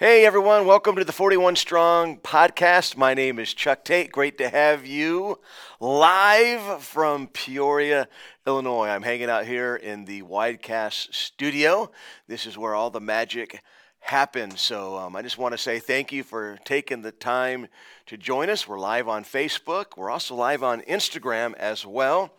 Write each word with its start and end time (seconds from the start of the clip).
Hey 0.00 0.24
everyone, 0.24 0.64
welcome 0.64 0.94
to 0.94 1.04
the 1.04 1.12
41 1.12 1.56
Strong 1.56 2.18
podcast. 2.18 2.96
My 2.96 3.14
name 3.14 3.40
is 3.40 3.52
Chuck 3.52 3.82
Tate. 3.82 4.12
Great 4.12 4.38
to 4.38 4.48
have 4.48 4.86
you 4.86 5.40
live 5.80 6.84
from 6.84 7.26
Peoria, 7.26 8.06
Illinois. 8.46 8.86
I'm 8.86 9.02
hanging 9.02 9.28
out 9.28 9.44
here 9.44 9.74
in 9.74 10.04
the 10.04 10.22
Widecast 10.22 11.12
studio. 11.12 11.90
This 12.28 12.46
is 12.46 12.56
where 12.56 12.76
all 12.76 12.90
the 12.90 13.00
magic 13.00 13.60
happens. 13.98 14.60
So 14.60 14.96
um, 14.96 15.16
I 15.16 15.22
just 15.22 15.36
want 15.36 15.50
to 15.54 15.58
say 15.58 15.80
thank 15.80 16.12
you 16.12 16.22
for 16.22 16.60
taking 16.64 17.02
the 17.02 17.10
time 17.10 17.66
to 18.06 18.16
join 18.16 18.50
us. 18.50 18.68
We're 18.68 18.78
live 18.78 19.08
on 19.08 19.24
Facebook, 19.24 19.96
we're 19.96 20.10
also 20.10 20.36
live 20.36 20.62
on 20.62 20.82
Instagram 20.82 21.54
as 21.54 21.84
well. 21.84 22.32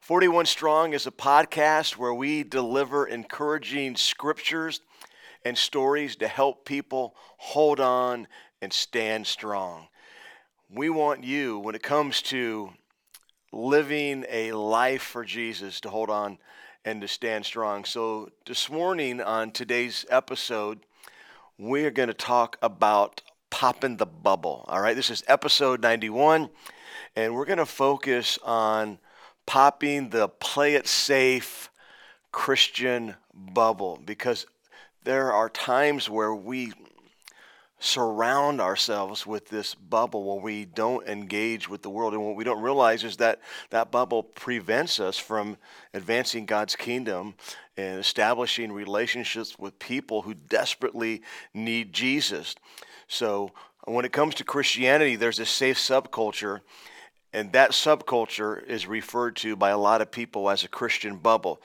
41 0.00 0.46
Strong 0.46 0.94
is 0.94 1.06
a 1.06 1.10
podcast 1.10 1.98
where 1.98 2.14
we 2.14 2.44
deliver 2.44 3.06
encouraging 3.06 3.94
scriptures 3.94 4.80
and 5.44 5.56
stories 5.56 6.16
to 6.16 6.28
help 6.28 6.64
people 6.64 7.14
hold 7.36 7.80
on 7.80 8.26
and 8.62 8.72
stand 8.72 9.26
strong. 9.26 9.88
We 10.70 10.88
want 10.88 11.22
you, 11.22 11.58
when 11.58 11.74
it 11.74 11.82
comes 11.82 12.22
to 12.22 12.70
living 13.52 14.24
a 14.28 14.52
life 14.52 15.02
for 15.02 15.24
Jesus, 15.24 15.80
to 15.82 15.90
hold 15.90 16.10
on 16.10 16.38
and 16.84 17.00
to 17.00 17.08
stand 17.08 17.44
strong. 17.44 17.84
So, 17.84 18.30
this 18.46 18.70
morning 18.70 19.20
on 19.20 19.50
today's 19.50 20.04
episode, 20.10 20.80
we 21.58 21.84
are 21.84 21.90
going 21.90 22.08
to 22.08 22.14
talk 22.14 22.58
about 22.60 23.20
popping 23.50 23.98
the 23.98 24.06
bubble. 24.06 24.64
All 24.66 24.80
right, 24.80 24.96
this 24.96 25.10
is 25.10 25.22
episode 25.28 25.80
91, 25.80 26.50
and 27.14 27.34
we're 27.34 27.44
going 27.44 27.58
to 27.58 27.66
focus 27.66 28.38
on 28.42 28.98
popping 29.46 30.10
the 30.10 30.28
play 30.28 30.74
it 30.74 30.88
safe 30.88 31.70
Christian 32.32 33.14
bubble 33.32 34.00
because 34.04 34.46
there 35.04 35.32
are 35.32 35.48
times 35.48 36.08
where 36.10 36.34
we 36.34 36.72
surround 37.78 38.60
ourselves 38.60 39.26
with 39.26 39.48
this 39.48 39.74
bubble 39.74 40.24
where 40.24 40.42
we 40.42 40.64
don't 40.64 41.06
engage 41.06 41.68
with 41.68 41.82
the 41.82 41.90
world. 41.90 42.14
And 42.14 42.24
what 42.24 42.34
we 42.34 42.44
don't 42.44 42.62
realize 42.62 43.04
is 43.04 43.18
that 43.18 43.40
that 43.70 43.90
bubble 43.90 44.22
prevents 44.22 44.98
us 44.98 45.18
from 45.18 45.58
advancing 45.92 46.46
God's 46.46 46.76
kingdom 46.76 47.34
and 47.76 48.00
establishing 48.00 48.72
relationships 48.72 49.58
with 49.58 49.78
people 49.78 50.22
who 50.22 50.32
desperately 50.32 51.22
need 51.52 51.92
Jesus. 51.92 52.54
So 53.06 53.50
when 53.84 54.06
it 54.06 54.12
comes 54.12 54.34
to 54.36 54.44
Christianity, 54.44 55.16
there's 55.16 55.38
a 55.38 55.46
safe 55.46 55.76
subculture. 55.76 56.60
And 57.34 57.52
that 57.52 57.72
subculture 57.72 58.64
is 58.64 58.86
referred 58.86 59.36
to 59.36 59.56
by 59.56 59.70
a 59.70 59.78
lot 59.78 60.00
of 60.00 60.10
people 60.10 60.48
as 60.48 60.64
a 60.64 60.68
Christian 60.68 61.16
bubble. 61.16 61.60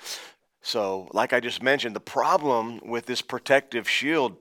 So, 0.62 1.10
like 1.14 1.34
I 1.34 1.40
just 1.40 1.64
mentioned, 1.64 1.96
the 1.96 2.02
problem 2.02 2.80
with 2.84 3.06
this 3.06 3.22
protective 3.22 3.90
shield 3.90 4.36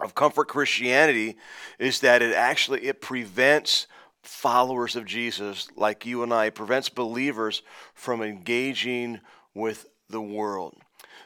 of 0.00 0.14
comfort 0.14 0.48
Christianity 0.48 1.36
is 1.78 2.00
that 2.00 2.22
it 2.22 2.34
actually 2.34 2.86
it 2.86 3.00
prevents 3.00 3.86
followers 4.22 4.96
of 4.96 5.04
Jesus 5.04 5.68
like 5.76 6.06
you 6.06 6.22
and 6.22 6.32
I 6.32 6.50
prevents 6.50 6.88
believers 6.88 7.62
from 7.94 8.22
engaging 8.22 9.20
with 9.54 9.86
the 10.08 10.22
world. 10.22 10.76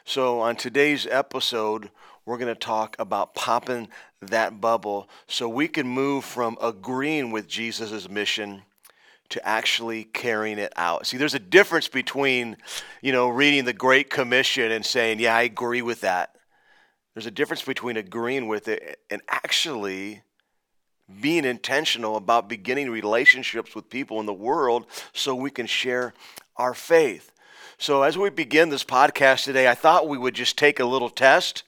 So 0.03 0.39
on 0.39 0.55
today's 0.55 1.07
episode, 1.07 1.89
we're 2.25 2.37
going 2.37 2.53
to 2.53 2.59
talk 2.59 2.95
about 2.99 3.35
popping 3.35 3.87
that 4.21 4.59
bubble 4.59 5.09
so 5.27 5.47
we 5.47 5.67
can 5.67 5.87
move 5.87 6.25
from 6.25 6.57
agreeing 6.61 7.31
with 7.31 7.47
Jesus' 7.47 8.09
mission 8.09 8.63
to 9.29 9.45
actually 9.47 10.05
carrying 10.05 10.57
it 10.57 10.73
out. 10.77 11.05
See, 11.05 11.17
there's 11.17 11.33
a 11.33 11.39
difference 11.39 11.87
between, 11.87 12.57
you 13.01 13.11
know, 13.11 13.27
reading 13.27 13.65
the 13.65 13.73
Great 13.73 14.09
Commission 14.09 14.71
and 14.71 14.85
saying, 14.85 15.19
yeah, 15.19 15.35
I 15.35 15.41
agree 15.41 15.81
with 15.81 16.01
that. 16.01 16.35
There's 17.13 17.25
a 17.25 17.31
difference 17.31 17.63
between 17.63 17.97
agreeing 17.97 18.47
with 18.47 18.67
it 18.67 18.99
and 19.09 19.21
actually 19.27 20.21
being 21.21 21.45
intentional 21.45 22.15
about 22.15 22.49
beginning 22.49 22.89
relationships 22.89 23.73
with 23.73 23.89
people 23.89 24.19
in 24.19 24.25
the 24.25 24.33
world 24.33 24.85
so 25.13 25.33
we 25.33 25.49
can 25.49 25.65
share 25.65 26.13
our 26.57 26.73
faith. 26.73 27.31
So, 27.79 28.03
as 28.03 28.17
we 28.17 28.29
begin 28.29 28.69
this 28.69 28.83
podcast 28.83 29.43
today, 29.43 29.67
I 29.67 29.75
thought 29.75 30.07
we 30.07 30.17
would 30.17 30.33
just 30.33 30.57
take 30.57 30.79
a 30.79 30.85
little 30.85 31.09
test. 31.09 31.63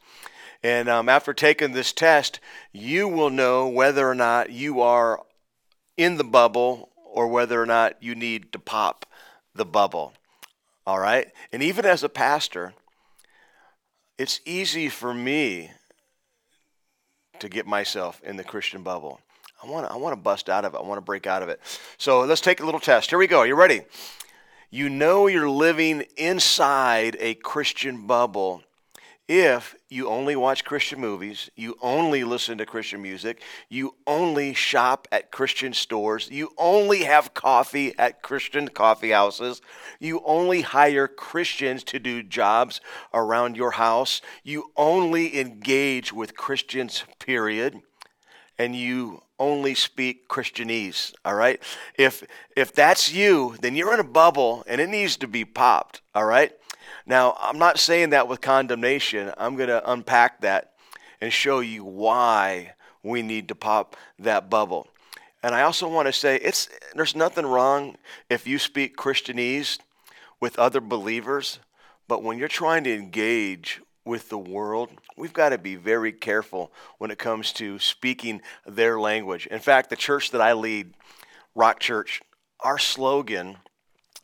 And 0.63 0.89
um, 0.89 1.07
after 1.07 1.33
taking 1.33 1.71
this 1.71 1.93
test, 1.93 2.39
you 2.73 3.07
will 3.07 3.29
know 3.29 3.67
whether 3.67 4.09
or 4.09 4.15
not 4.15 4.51
you 4.51 4.81
are 4.81 5.21
in 5.97 6.17
the 6.17 6.23
bubble 6.23 6.89
or 7.13 7.27
whether 7.27 7.61
or 7.61 7.65
not 7.65 8.01
you 8.01 8.15
need 8.15 8.51
to 8.53 8.59
pop 8.59 9.05
the 9.55 9.65
bubble. 9.65 10.13
All 10.85 10.99
right? 10.99 11.27
And 11.51 11.61
even 11.61 11.85
as 11.85 12.03
a 12.03 12.09
pastor, 12.09 12.73
it's 14.17 14.39
easy 14.45 14.89
for 14.89 15.13
me 15.13 15.71
to 17.39 17.49
get 17.49 17.65
myself 17.65 18.21
in 18.23 18.35
the 18.35 18.43
Christian 18.43 18.83
bubble. 18.83 19.19
I 19.63 19.67
want 19.67 19.87
to 19.87 19.93
I 19.93 19.97
want 19.97 20.13
to 20.13 20.21
bust 20.21 20.49
out 20.49 20.65
of 20.65 20.73
it. 20.73 20.77
I 20.77 20.81
want 20.81 20.97
to 20.97 21.05
break 21.05 21.27
out 21.27 21.43
of 21.43 21.49
it. 21.49 21.59
So 21.97 22.21
let's 22.21 22.41
take 22.41 22.59
a 22.59 22.65
little 22.65 22.79
test. 22.79 23.09
Here 23.09 23.19
we 23.19 23.27
go. 23.27 23.43
You 23.43 23.55
ready? 23.55 23.81
You 24.69 24.89
know 24.89 25.27
you're 25.27 25.49
living 25.49 26.05
inside 26.15 27.17
a 27.19 27.33
Christian 27.35 28.05
bubble 28.05 28.63
if 29.27 29.75
you 29.89 30.07
only 30.07 30.35
watch 30.35 30.63
Christian 30.63 30.99
movies, 30.99 31.49
you 31.55 31.75
only 31.81 32.23
listen 32.23 32.59
to 32.59 32.65
Christian 32.65 33.01
music, 33.01 33.41
you 33.69 33.95
only 34.05 34.53
shop 34.53 35.07
at 35.11 35.31
Christian 35.31 35.73
stores, 35.73 36.29
you 36.31 36.51
only 36.57 37.03
have 37.03 37.33
coffee 37.33 37.97
at 37.97 38.21
Christian 38.21 38.67
coffee 38.67 39.09
houses, 39.09 39.61
you 39.99 40.21
only 40.25 40.61
hire 40.61 41.07
Christians 41.07 41.83
to 41.85 41.99
do 41.99 42.21
jobs 42.21 42.81
around 43.13 43.57
your 43.57 43.71
house, 43.71 44.21
you 44.43 44.71
only 44.77 45.39
engage 45.39 46.13
with 46.13 46.37
Christians, 46.37 47.03
period, 47.17 47.81
and 48.59 48.75
you 48.75 49.23
only 49.39 49.73
speak 49.73 50.27
Christianese, 50.27 51.13
all 51.25 51.33
right? 51.33 51.61
If 51.97 52.23
if 52.55 52.73
that's 52.73 53.11
you, 53.11 53.55
then 53.61 53.75
you're 53.75 53.93
in 53.93 53.99
a 53.99 54.03
bubble 54.03 54.63
and 54.67 54.79
it 54.79 54.89
needs 54.89 55.17
to 55.17 55.27
be 55.27 55.45
popped, 55.45 56.01
all 56.13 56.25
right? 56.25 56.51
Now, 57.09 57.35
I'm 57.39 57.57
not 57.57 57.79
saying 57.79 58.11
that 58.11 58.27
with 58.27 58.39
condemnation. 58.39 59.33
I'm 59.35 59.55
going 59.55 59.69
to 59.69 59.91
unpack 59.91 60.41
that 60.41 60.73
and 61.19 61.33
show 61.33 61.59
you 61.59 61.83
why 61.83 62.73
we 63.01 63.23
need 63.23 63.47
to 63.47 63.55
pop 63.55 63.95
that 64.19 64.47
bubble. 64.47 64.87
And 65.41 65.55
I 65.55 65.63
also 65.63 65.87
want 65.87 66.05
to 66.05 66.13
say 66.13 66.35
it's 66.35 66.69
there's 66.93 67.15
nothing 67.15 67.47
wrong 67.47 67.97
if 68.29 68.45
you 68.45 68.59
speak 68.59 68.95
Christianese 68.95 69.79
with 70.39 70.59
other 70.59 70.79
believers, 70.79 71.57
but 72.07 72.21
when 72.21 72.37
you're 72.37 72.47
trying 72.47 72.83
to 72.83 72.93
engage 72.93 73.81
with 74.05 74.29
the 74.29 74.37
world, 74.37 74.91
we've 75.17 75.33
got 75.33 75.49
to 75.49 75.57
be 75.57 75.75
very 75.75 76.11
careful 76.11 76.71
when 76.99 77.09
it 77.09 77.17
comes 77.17 77.51
to 77.53 77.79
speaking 77.79 78.39
their 78.67 78.99
language. 78.99 79.47
In 79.47 79.59
fact, 79.59 79.89
the 79.89 79.95
church 79.95 80.29
that 80.29 80.41
I 80.41 80.53
lead, 80.53 80.93
Rock 81.55 81.79
Church, 81.79 82.21
our 82.59 82.77
slogan 82.77 83.57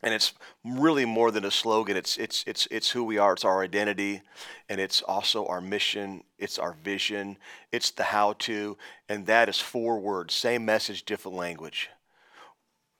and 0.02 0.12
it's 0.12 0.34
really 0.64 1.04
more 1.04 1.30
than 1.30 1.44
a 1.44 1.50
slogan. 1.50 1.96
It's 1.96 2.16
it's 2.16 2.44
it's 2.46 2.68
it's 2.70 2.90
who 2.90 3.04
we 3.04 3.18
are. 3.18 3.32
It's 3.32 3.44
our 3.44 3.62
identity. 3.62 4.22
And 4.68 4.80
it's 4.80 5.02
also 5.02 5.46
our 5.46 5.60
mission. 5.60 6.22
It's 6.38 6.58
our 6.58 6.76
vision. 6.84 7.38
It's 7.72 7.90
the 7.90 8.04
how 8.04 8.34
to 8.40 8.76
and 9.08 9.26
that 9.26 9.48
is 9.48 9.60
four 9.60 9.98
words 9.98 10.34
same 10.34 10.64
message 10.64 11.04
different 11.04 11.36
language. 11.36 11.90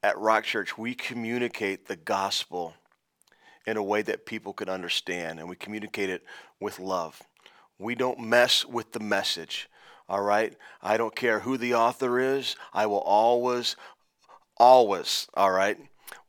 At 0.02 0.18
rock 0.18 0.44
church 0.44 0.78
we 0.78 0.94
communicate 0.94 1.86
the 1.86 1.96
gospel 1.96 2.74
in 3.66 3.76
a 3.76 3.82
way 3.82 4.02
that 4.02 4.26
people 4.26 4.52
can 4.52 4.68
understand 4.68 5.38
and 5.38 5.48
we 5.48 5.56
communicate 5.56 6.08
it 6.08 6.24
with 6.60 6.78
love. 6.78 7.22
We 7.78 7.94
don't 7.94 8.20
mess 8.20 8.64
with 8.64 8.92
the 8.92 9.00
message 9.00 9.68
all 10.08 10.22
right? 10.22 10.54
I 10.80 10.96
don't 10.98 11.16
care 11.16 11.40
who 11.40 11.58
the 11.58 11.74
author 11.74 12.20
is. 12.20 12.54
I 12.72 12.86
will 12.86 13.00
always 13.00 13.74
always 14.56 15.26
all 15.34 15.50
right 15.50 15.76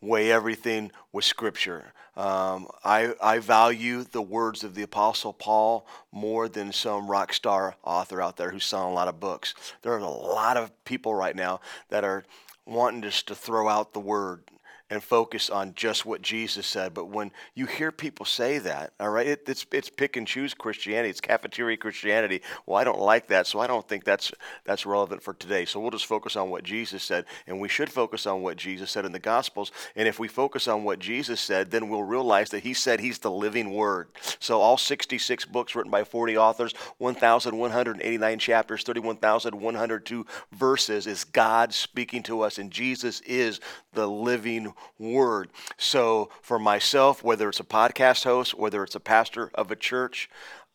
weigh 0.02 0.32
everything 0.32 0.92
with 1.12 1.26
Scripture. 1.26 1.94
Um, 2.16 2.68
I, 2.84 3.14
I 3.22 3.40
value 3.40 4.04
the 4.04 4.22
words 4.22 4.64
of 4.64 4.74
the 4.74 4.82
Apostle 4.82 5.34
Paul 5.34 5.86
more 6.12 6.50
than 6.50 6.72
some 6.72 7.10
rock 7.10 7.32
star 7.32 7.76
author 7.84 8.22
out 8.22 8.38
there 8.38 8.50
who's 8.50 8.66
selling 8.66 8.92
a 8.92 8.96
lot 8.96 9.08
of 9.08 9.20
books. 9.20 9.54
There 9.84 9.94
are 9.94 10.00
a 10.00 10.10
lot 10.10 10.58
of 10.58 10.72
people 10.84 11.14
right 11.14 11.36
now 11.36 11.60
that 11.90 12.04
are 12.04 12.24
wanting 12.66 13.04
just 13.04 13.28
to 13.28 13.36
throw 13.36 13.70
out 13.70 13.94
the 13.94 14.00
word 14.00 14.44
and 14.90 15.04
focus 15.04 15.50
on 15.50 15.74
just 15.76 16.06
what 16.06 16.22
Jesus 16.22 16.66
said. 16.66 16.94
But 16.94 17.10
when 17.10 17.32
you 17.56 17.66
hear 17.66 17.92
people 17.92 18.26
say 18.26 18.58
that, 18.60 18.94
all 19.00 19.10
right, 19.10 19.28
it, 19.28 19.44
it's 19.48 19.66
it's 19.72 19.90
pick 19.90 20.16
and 20.16 20.26
choose 20.26 20.54
Christianity. 20.54 21.10
It's 21.10 21.20
cafeteria 21.22 21.78
Christianity. 21.78 22.42
Well, 22.66 22.78
I 22.78 22.84
don't 22.84 23.00
like 23.00 23.28
that, 23.28 23.48
so 23.48 23.60
I 23.60 23.68
don't 23.68 23.88
think 23.88 24.06
that's 24.06 24.32
that's 24.64 24.86
relevant 24.86 25.22
for 25.22 25.34
today. 25.34 25.66
So 25.66 25.80
we'll 25.80 25.92
just 25.92 26.06
focus 26.06 26.36
on 26.36 26.50
what 26.50 26.64
Jesus 26.64 27.04
said, 27.04 27.26
and 27.48 27.60
we 27.60 27.68
should 27.68 27.90
focus 27.90 28.26
on 28.26 28.42
what 28.42 28.58
Jesus 28.58 28.90
said 28.90 29.06
in 29.06 29.12
the 29.12 29.20
Gospels. 29.20 29.72
And 29.96 30.08
if 30.08 30.20
we 30.20 30.28
focus 30.28 30.68
on 30.68 30.84
what 30.84 31.00
Jesus 31.00 31.42
said, 31.42 31.72
then 31.72 31.90
we'll 31.90 32.04
realize 32.04 32.50
that 32.52 32.64
He 32.64 32.74
said 32.74 33.00
He's 33.00 33.20
the 33.20 33.32
living 33.32 33.74
Word. 33.74 34.08
So 34.40 34.62
all 34.62 34.78
66 34.78 35.46
books 35.46 35.76
written 35.76 35.92
by 35.92 36.06
40 36.06 36.38
authors, 36.38 36.74
1,189 37.00 38.40
chapters, 38.40 38.84
31,102 38.84 40.26
verses 40.54 41.08
is 41.08 41.26
God 41.26 41.74
speaking 41.74 42.24
to 42.24 42.42
us, 42.42 42.58
and 42.58 42.72
Jesus 42.72 43.20
is 43.22 43.60
the 43.94 44.08
living 44.08 44.74
word. 45.00 45.50
So, 45.78 46.30
for 46.42 46.60
myself, 46.60 47.24
whether 47.24 47.50
it's 47.50 47.60
a 47.60 47.66
podcast 47.66 48.24
host, 48.24 48.54
whether 48.54 48.84
it's 48.84 48.96
a 48.96 49.00
pastor 49.00 49.52
of 49.54 49.72
a 49.72 49.76
church, 49.76 50.30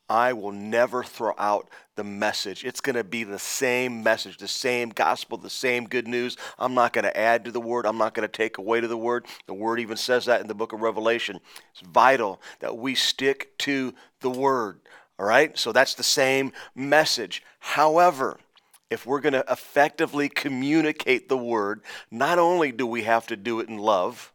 I 0.08 0.32
will 0.34 0.52
never 0.52 1.02
throw 1.02 1.32
out 1.38 1.70
the 1.96 2.04
message. 2.04 2.64
It's 2.64 2.80
going 2.80 2.96
to 2.96 3.04
be 3.04 3.24
the 3.24 3.38
same 3.38 4.02
message, 4.02 4.38
the 4.38 4.48
same 4.48 4.90
gospel, 4.90 5.38
the 5.38 5.48
same 5.48 5.86
good 5.86 6.06
news. 6.06 6.36
I'm 6.58 6.74
not 6.74 6.92
going 6.92 7.04
to 7.04 7.16
add 7.16 7.44
to 7.44 7.50
the 7.50 7.60
word. 7.60 7.86
I'm 7.86 7.98
not 7.98 8.14
going 8.14 8.28
to 8.28 8.32
take 8.32 8.58
away 8.58 8.80
to 8.80 8.88
the 8.88 8.96
word. 8.96 9.26
The 9.46 9.54
word 9.54 9.80
even 9.80 9.96
says 9.96 10.26
that 10.26 10.40
in 10.40 10.48
the 10.48 10.54
book 10.54 10.72
of 10.72 10.80
Revelation. 10.80 11.40
It's 11.72 11.80
vital 11.80 12.40
that 12.60 12.76
we 12.76 12.94
stick 12.94 13.56
to 13.58 13.94
the 14.20 14.30
word. 14.30 14.80
All 15.18 15.26
right? 15.26 15.56
So 15.56 15.72
that's 15.72 15.94
the 15.94 16.02
same 16.02 16.52
message. 16.74 17.42
However, 17.60 18.38
if 18.92 19.06
we're 19.06 19.20
going 19.20 19.32
to 19.32 19.44
effectively 19.50 20.28
communicate 20.28 21.28
the 21.28 21.36
word, 21.36 21.80
not 22.10 22.38
only 22.38 22.70
do 22.70 22.86
we 22.86 23.02
have 23.02 23.26
to 23.28 23.36
do 23.36 23.60
it 23.60 23.68
in 23.68 23.78
love, 23.78 24.32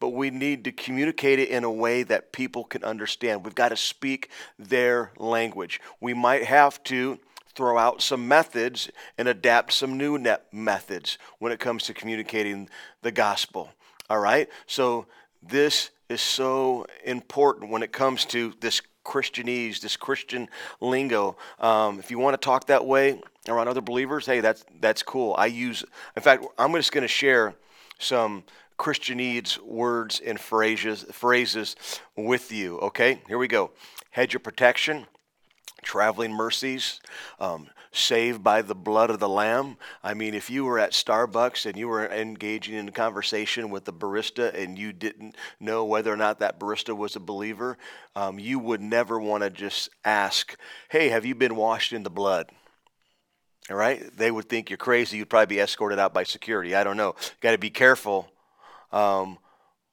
but 0.00 0.08
we 0.10 0.30
need 0.30 0.64
to 0.64 0.72
communicate 0.72 1.38
it 1.38 1.48
in 1.48 1.64
a 1.64 1.70
way 1.70 2.02
that 2.02 2.32
people 2.32 2.64
can 2.64 2.82
understand. 2.84 3.44
We've 3.44 3.54
got 3.54 3.68
to 3.68 3.76
speak 3.76 4.28
their 4.58 5.12
language. 5.16 5.80
We 6.00 6.12
might 6.12 6.44
have 6.44 6.82
to 6.84 7.18
throw 7.54 7.78
out 7.78 8.02
some 8.02 8.26
methods 8.26 8.90
and 9.16 9.28
adapt 9.28 9.72
some 9.72 9.96
new 9.96 10.18
methods 10.52 11.16
when 11.38 11.52
it 11.52 11.60
comes 11.60 11.84
to 11.84 11.94
communicating 11.94 12.68
the 13.02 13.12
gospel. 13.12 13.70
All 14.10 14.18
right? 14.18 14.48
So, 14.66 15.06
this 15.40 15.90
is 16.08 16.20
so 16.20 16.86
important 17.04 17.70
when 17.70 17.82
it 17.82 17.92
comes 17.92 18.24
to 18.26 18.54
this 18.60 18.80
Christianese, 19.04 19.80
this 19.80 19.96
Christian 19.96 20.48
lingo. 20.80 21.36
Um, 21.60 21.98
if 21.98 22.10
you 22.10 22.18
want 22.18 22.40
to 22.40 22.44
talk 22.44 22.66
that 22.66 22.84
way 22.86 23.20
around 23.48 23.68
other 23.68 23.80
believers, 23.80 24.26
hey, 24.26 24.40
that's 24.40 24.64
that's 24.80 25.02
cool. 25.02 25.34
I 25.38 25.46
use. 25.46 25.84
In 26.16 26.22
fact, 26.22 26.44
I'm 26.58 26.72
just 26.72 26.92
going 26.92 27.02
to 27.02 27.08
share 27.08 27.54
some 27.98 28.44
Christianese 28.78 29.58
words 29.58 30.20
and 30.20 30.40
phrases, 30.40 31.04
phrases 31.12 31.76
with 32.16 32.50
you. 32.50 32.78
Okay, 32.80 33.20
here 33.28 33.38
we 33.38 33.48
go. 33.48 33.70
Hedge 34.10 34.34
of 34.34 34.42
protection, 34.42 35.06
traveling 35.82 36.32
mercies, 36.32 37.00
um, 37.38 37.68
saved 37.94 38.42
by 38.42 38.60
the 38.60 38.74
blood 38.74 39.08
of 39.08 39.20
the 39.20 39.28
Lamb. 39.28 39.76
I 40.02 40.14
mean, 40.14 40.34
if 40.34 40.50
you 40.50 40.64
were 40.64 40.78
at 40.78 40.90
Starbucks 40.90 41.64
and 41.64 41.76
you 41.76 41.88
were 41.88 42.06
engaging 42.06 42.74
in 42.74 42.88
a 42.88 42.92
conversation 42.92 43.70
with 43.70 43.84
the 43.84 43.92
barista 43.92 44.52
and 44.52 44.76
you 44.76 44.92
didn't 44.92 45.36
know 45.60 45.84
whether 45.84 46.12
or 46.12 46.16
not 46.16 46.40
that 46.40 46.58
barista 46.58 46.96
was 46.96 47.14
a 47.14 47.20
believer, 47.20 47.78
um, 48.16 48.38
you 48.38 48.58
would 48.58 48.80
never 48.80 49.18
want 49.20 49.44
to 49.44 49.50
just 49.50 49.90
ask, 50.04 50.56
Hey, 50.90 51.08
have 51.08 51.24
you 51.24 51.34
been 51.34 51.54
washed 51.54 51.92
in 51.92 52.02
the 52.02 52.10
blood? 52.10 52.50
All 53.70 53.76
right? 53.76 54.04
They 54.16 54.30
would 54.30 54.48
think 54.48 54.70
you're 54.70 54.76
crazy. 54.76 55.16
You'd 55.16 55.30
probably 55.30 55.54
be 55.54 55.60
escorted 55.60 55.98
out 55.98 56.12
by 56.12 56.24
security. 56.24 56.74
I 56.74 56.84
don't 56.84 56.96
know. 56.96 57.14
Got 57.40 57.52
to 57.52 57.58
be 57.58 57.70
careful 57.70 58.28
um, 58.92 59.38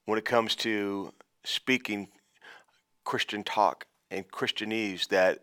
when 0.05 0.17
it 0.17 0.25
comes 0.25 0.55
to 0.57 1.13
speaking 1.43 2.09
Christian 3.05 3.43
talk 3.43 3.85
and 4.09 4.29
Christianese 4.29 5.07
that 5.09 5.39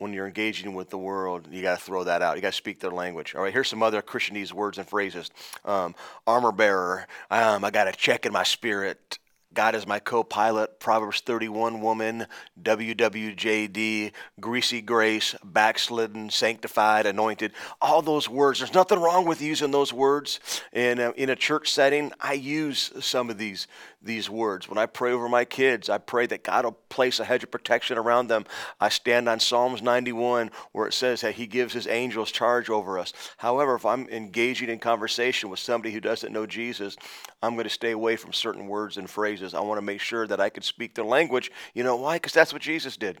when 0.00 0.14
you're 0.14 0.26
engaging 0.26 0.72
with 0.72 0.88
the 0.88 0.96
world, 0.96 1.46
you 1.50 1.60
got 1.60 1.78
to 1.78 1.84
throw 1.84 2.04
that 2.04 2.22
out. 2.22 2.34
You 2.34 2.42
got 2.42 2.52
to 2.52 2.56
speak 2.56 2.80
their 2.80 2.90
language. 2.90 3.34
All 3.34 3.42
right, 3.42 3.52
here's 3.52 3.68
some 3.68 3.82
other 3.82 4.00
Christianese 4.00 4.50
words 4.50 4.78
and 4.78 4.88
phrases. 4.88 5.30
Um, 5.62 5.94
armor 6.26 6.52
bearer, 6.52 7.06
um, 7.30 7.64
I 7.66 7.70
got 7.70 7.86
a 7.86 7.92
check 7.92 8.24
in 8.24 8.32
my 8.32 8.42
spirit. 8.42 9.18
God 9.52 9.74
is 9.74 9.86
my 9.86 9.98
co 9.98 10.22
pilot, 10.22 10.80
Proverbs 10.80 11.20
31 11.20 11.82
woman, 11.82 12.26
WWJD, 12.62 14.12
greasy 14.38 14.80
grace, 14.80 15.34
backslidden, 15.44 16.30
sanctified, 16.30 17.04
anointed. 17.04 17.52
All 17.82 18.00
those 18.00 18.28
words. 18.28 18.60
There's 18.60 18.72
nothing 18.72 19.00
wrong 19.00 19.26
with 19.26 19.42
using 19.42 19.70
those 19.70 19.92
words. 19.92 20.40
In 20.72 20.98
a, 20.98 21.10
in 21.10 21.28
a 21.28 21.36
church 21.36 21.72
setting, 21.72 22.12
I 22.20 22.34
use 22.34 22.92
some 23.00 23.28
of 23.28 23.38
these 23.38 23.66
these 24.02 24.30
words. 24.30 24.68
When 24.68 24.78
I 24.78 24.86
pray 24.86 25.12
over 25.12 25.28
my 25.28 25.44
kids, 25.44 25.88
I 25.88 25.98
pray 25.98 26.26
that 26.26 26.42
God 26.42 26.64
will 26.64 26.78
place 26.88 27.20
a 27.20 27.24
hedge 27.24 27.44
of 27.44 27.50
protection 27.50 27.98
around 27.98 28.28
them. 28.28 28.46
I 28.80 28.88
stand 28.88 29.28
on 29.28 29.40
Psalms 29.40 29.82
91 29.82 30.50
where 30.72 30.86
it 30.86 30.94
says 30.94 31.20
that 31.20 31.34
He 31.34 31.46
gives 31.46 31.74
His 31.74 31.86
angels 31.86 32.30
charge 32.32 32.70
over 32.70 32.98
us. 32.98 33.12
However, 33.36 33.74
if 33.74 33.84
I'm 33.84 34.08
engaging 34.08 34.70
in 34.70 34.78
conversation 34.78 35.50
with 35.50 35.60
somebody 35.60 35.92
who 35.92 36.00
doesn't 36.00 36.32
know 36.32 36.46
Jesus, 36.46 36.96
I'm 37.42 37.54
going 37.54 37.64
to 37.64 37.70
stay 37.70 37.90
away 37.90 38.16
from 38.16 38.32
certain 38.32 38.68
words 38.68 38.96
and 38.96 39.08
phrases. 39.08 39.54
I 39.54 39.60
want 39.60 39.78
to 39.78 39.86
make 39.86 40.00
sure 40.00 40.26
that 40.26 40.40
I 40.40 40.50
can 40.50 40.62
speak 40.62 40.94
their 40.94 41.04
language. 41.04 41.50
You 41.74 41.84
know 41.84 41.96
why? 41.96 42.16
Because 42.16 42.32
that's 42.32 42.52
what 42.52 42.62
Jesus 42.62 42.96
did. 42.96 43.18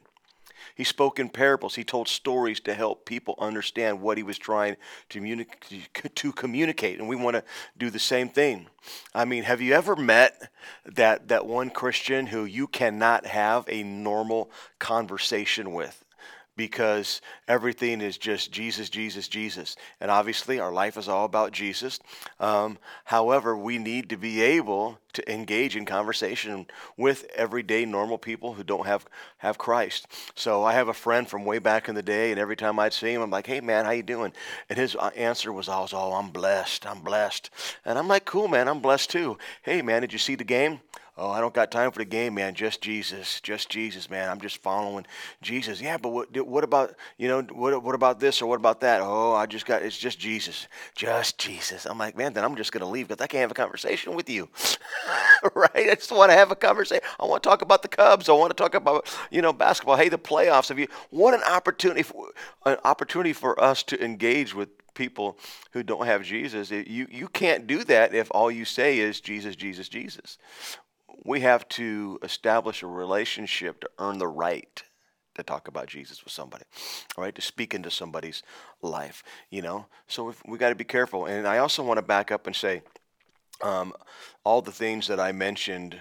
He 0.74 0.84
spoke 0.84 1.18
in 1.18 1.28
parables. 1.28 1.74
He 1.74 1.84
told 1.84 2.08
stories 2.08 2.60
to 2.60 2.74
help 2.74 3.04
people 3.04 3.34
understand 3.38 4.00
what 4.00 4.16
he 4.16 4.22
was 4.22 4.38
trying 4.38 4.76
to, 5.10 5.44
to 6.14 6.32
communicate. 6.32 6.98
And 6.98 7.08
we 7.08 7.16
want 7.16 7.36
to 7.36 7.44
do 7.78 7.90
the 7.90 7.98
same 7.98 8.28
thing. 8.28 8.66
I 9.14 9.24
mean, 9.24 9.44
have 9.44 9.60
you 9.60 9.74
ever 9.74 9.96
met 9.96 10.50
that, 10.84 11.28
that 11.28 11.46
one 11.46 11.70
Christian 11.70 12.26
who 12.26 12.44
you 12.44 12.66
cannot 12.66 13.26
have 13.26 13.64
a 13.68 13.82
normal 13.82 14.50
conversation 14.78 15.72
with? 15.72 15.99
Because 16.60 17.22
everything 17.48 18.02
is 18.02 18.18
just 18.18 18.52
Jesus, 18.52 18.90
Jesus, 18.90 19.28
Jesus. 19.28 19.76
And 19.98 20.10
obviously, 20.10 20.60
our 20.60 20.70
life 20.70 20.98
is 20.98 21.08
all 21.08 21.24
about 21.24 21.52
Jesus. 21.52 21.98
Um, 22.38 22.76
however, 23.04 23.56
we 23.56 23.78
need 23.78 24.10
to 24.10 24.18
be 24.18 24.42
able 24.42 24.98
to 25.14 25.32
engage 25.32 25.74
in 25.74 25.86
conversation 25.86 26.66
with 26.98 27.24
everyday 27.34 27.86
normal 27.86 28.18
people 28.18 28.52
who 28.52 28.62
don't 28.62 28.84
have 28.84 29.06
have 29.38 29.56
Christ. 29.56 30.06
So 30.34 30.62
I 30.62 30.74
have 30.74 30.88
a 30.88 30.92
friend 30.92 31.26
from 31.26 31.46
way 31.46 31.60
back 31.60 31.88
in 31.88 31.94
the 31.94 32.02
day, 32.02 32.30
and 32.30 32.38
every 32.38 32.56
time 32.56 32.78
I'd 32.78 32.92
see 32.92 33.14
him, 33.14 33.22
I'm 33.22 33.30
like, 33.30 33.46
"Hey, 33.46 33.62
man, 33.62 33.86
how 33.86 33.92
you 33.92 34.02
doing?" 34.02 34.34
And 34.68 34.78
his 34.78 34.94
uh, 34.94 35.10
answer 35.16 35.54
was 35.54 35.66
always, 35.66 35.94
"Oh, 35.94 36.12
I'm 36.12 36.28
blessed. 36.28 36.86
I'm 36.86 37.00
blessed." 37.00 37.48
And 37.86 37.98
I'm 37.98 38.06
like, 38.06 38.26
"Cool, 38.26 38.48
man. 38.48 38.68
I'm 38.68 38.80
blessed 38.80 39.08
too." 39.08 39.38
Hey, 39.62 39.80
man, 39.80 40.02
did 40.02 40.12
you 40.12 40.18
see 40.18 40.34
the 40.34 40.44
game? 40.44 40.80
Oh, 41.22 41.28
I 41.28 41.42
don't 41.42 41.52
got 41.52 41.70
time 41.70 41.90
for 41.90 41.98
the 41.98 42.06
game, 42.06 42.36
man. 42.36 42.54
Just 42.54 42.80
Jesus, 42.80 43.42
just 43.42 43.68
Jesus, 43.68 44.08
man. 44.08 44.30
I'm 44.30 44.40
just 44.40 44.56
following 44.62 45.04
Jesus. 45.42 45.78
Yeah, 45.78 45.98
but 45.98 46.08
what? 46.08 46.34
What 46.46 46.64
about 46.64 46.94
you 47.18 47.28
know? 47.28 47.42
What? 47.42 47.82
What 47.82 47.94
about 47.94 48.20
this 48.20 48.40
or 48.40 48.46
what 48.46 48.56
about 48.56 48.80
that? 48.80 49.02
Oh, 49.02 49.34
I 49.34 49.44
just 49.44 49.66
got. 49.66 49.82
It's 49.82 49.98
just 49.98 50.18
Jesus, 50.18 50.66
just 50.94 51.36
Jesus. 51.36 51.84
I'm 51.84 51.98
like, 51.98 52.16
man. 52.16 52.32
Then 52.32 52.42
I'm 52.42 52.56
just 52.56 52.72
gonna 52.72 52.88
leave 52.88 53.08
because 53.08 53.22
I 53.22 53.26
can't 53.26 53.42
have 53.42 53.50
a 53.50 53.54
conversation 53.54 54.14
with 54.14 54.30
you, 54.30 54.48
right? 55.54 55.70
I 55.74 55.94
just 55.94 56.10
want 56.10 56.30
to 56.30 56.36
have 56.38 56.52
a 56.52 56.56
conversation. 56.56 57.04
I 57.20 57.26
want 57.26 57.42
to 57.42 57.48
talk 57.50 57.60
about 57.60 57.82
the 57.82 57.88
Cubs. 57.88 58.30
I 58.30 58.32
want 58.32 58.56
to 58.56 58.56
talk 58.56 58.74
about 58.74 59.06
you 59.30 59.42
know 59.42 59.52
basketball. 59.52 59.96
Hey, 59.96 60.08
the 60.08 60.16
playoffs. 60.16 60.70
Have 60.70 60.78
you? 60.78 60.88
What 61.10 61.34
an 61.34 61.42
opportunity! 61.42 62.02
For, 62.02 62.28
an 62.64 62.78
opportunity 62.82 63.34
for 63.34 63.62
us 63.62 63.82
to 63.82 64.02
engage 64.02 64.54
with 64.54 64.70
people 64.94 65.36
who 65.72 65.82
don't 65.82 66.06
have 66.06 66.22
Jesus. 66.22 66.70
You 66.70 67.06
you 67.10 67.28
can't 67.28 67.66
do 67.66 67.84
that 67.84 68.14
if 68.14 68.28
all 68.30 68.50
you 68.50 68.64
say 68.64 69.00
is 69.00 69.20
Jesus, 69.20 69.54
Jesus, 69.54 69.86
Jesus 69.86 70.38
we 71.24 71.40
have 71.40 71.68
to 71.68 72.18
establish 72.22 72.82
a 72.82 72.86
relationship 72.86 73.80
to 73.80 73.90
earn 73.98 74.18
the 74.18 74.28
right 74.28 74.82
to 75.34 75.42
talk 75.42 75.68
about 75.68 75.86
Jesus 75.86 76.24
with 76.24 76.32
somebody, 76.32 76.64
all 77.16 77.24
right, 77.24 77.34
to 77.34 77.42
speak 77.42 77.74
into 77.74 77.90
somebody's 77.90 78.42
life, 78.82 79.22
you 79.48 79.62
know. 79.62 79.86
So 80.08 80.34
we 80.46 80.58
got 80.58 80.70
to 80.70 80.74
be 80.74 80.84
careful. 80.84 81.26
And 81.26 81.46
I 81.46 81.58
also 81.58 81.82
want 81.82 81.98
to 81.98 82.02
back 82.02 82.30
up 82.30 82.46
and 82.46 82.56
say, 82.56 82.82
um, 83.62 83.92
all 84.44 84.62
the 84.62 84.72
things 84.72 85.06
that 85.08 85.20
I 85.20 85.32
mentioned 85.32 86.00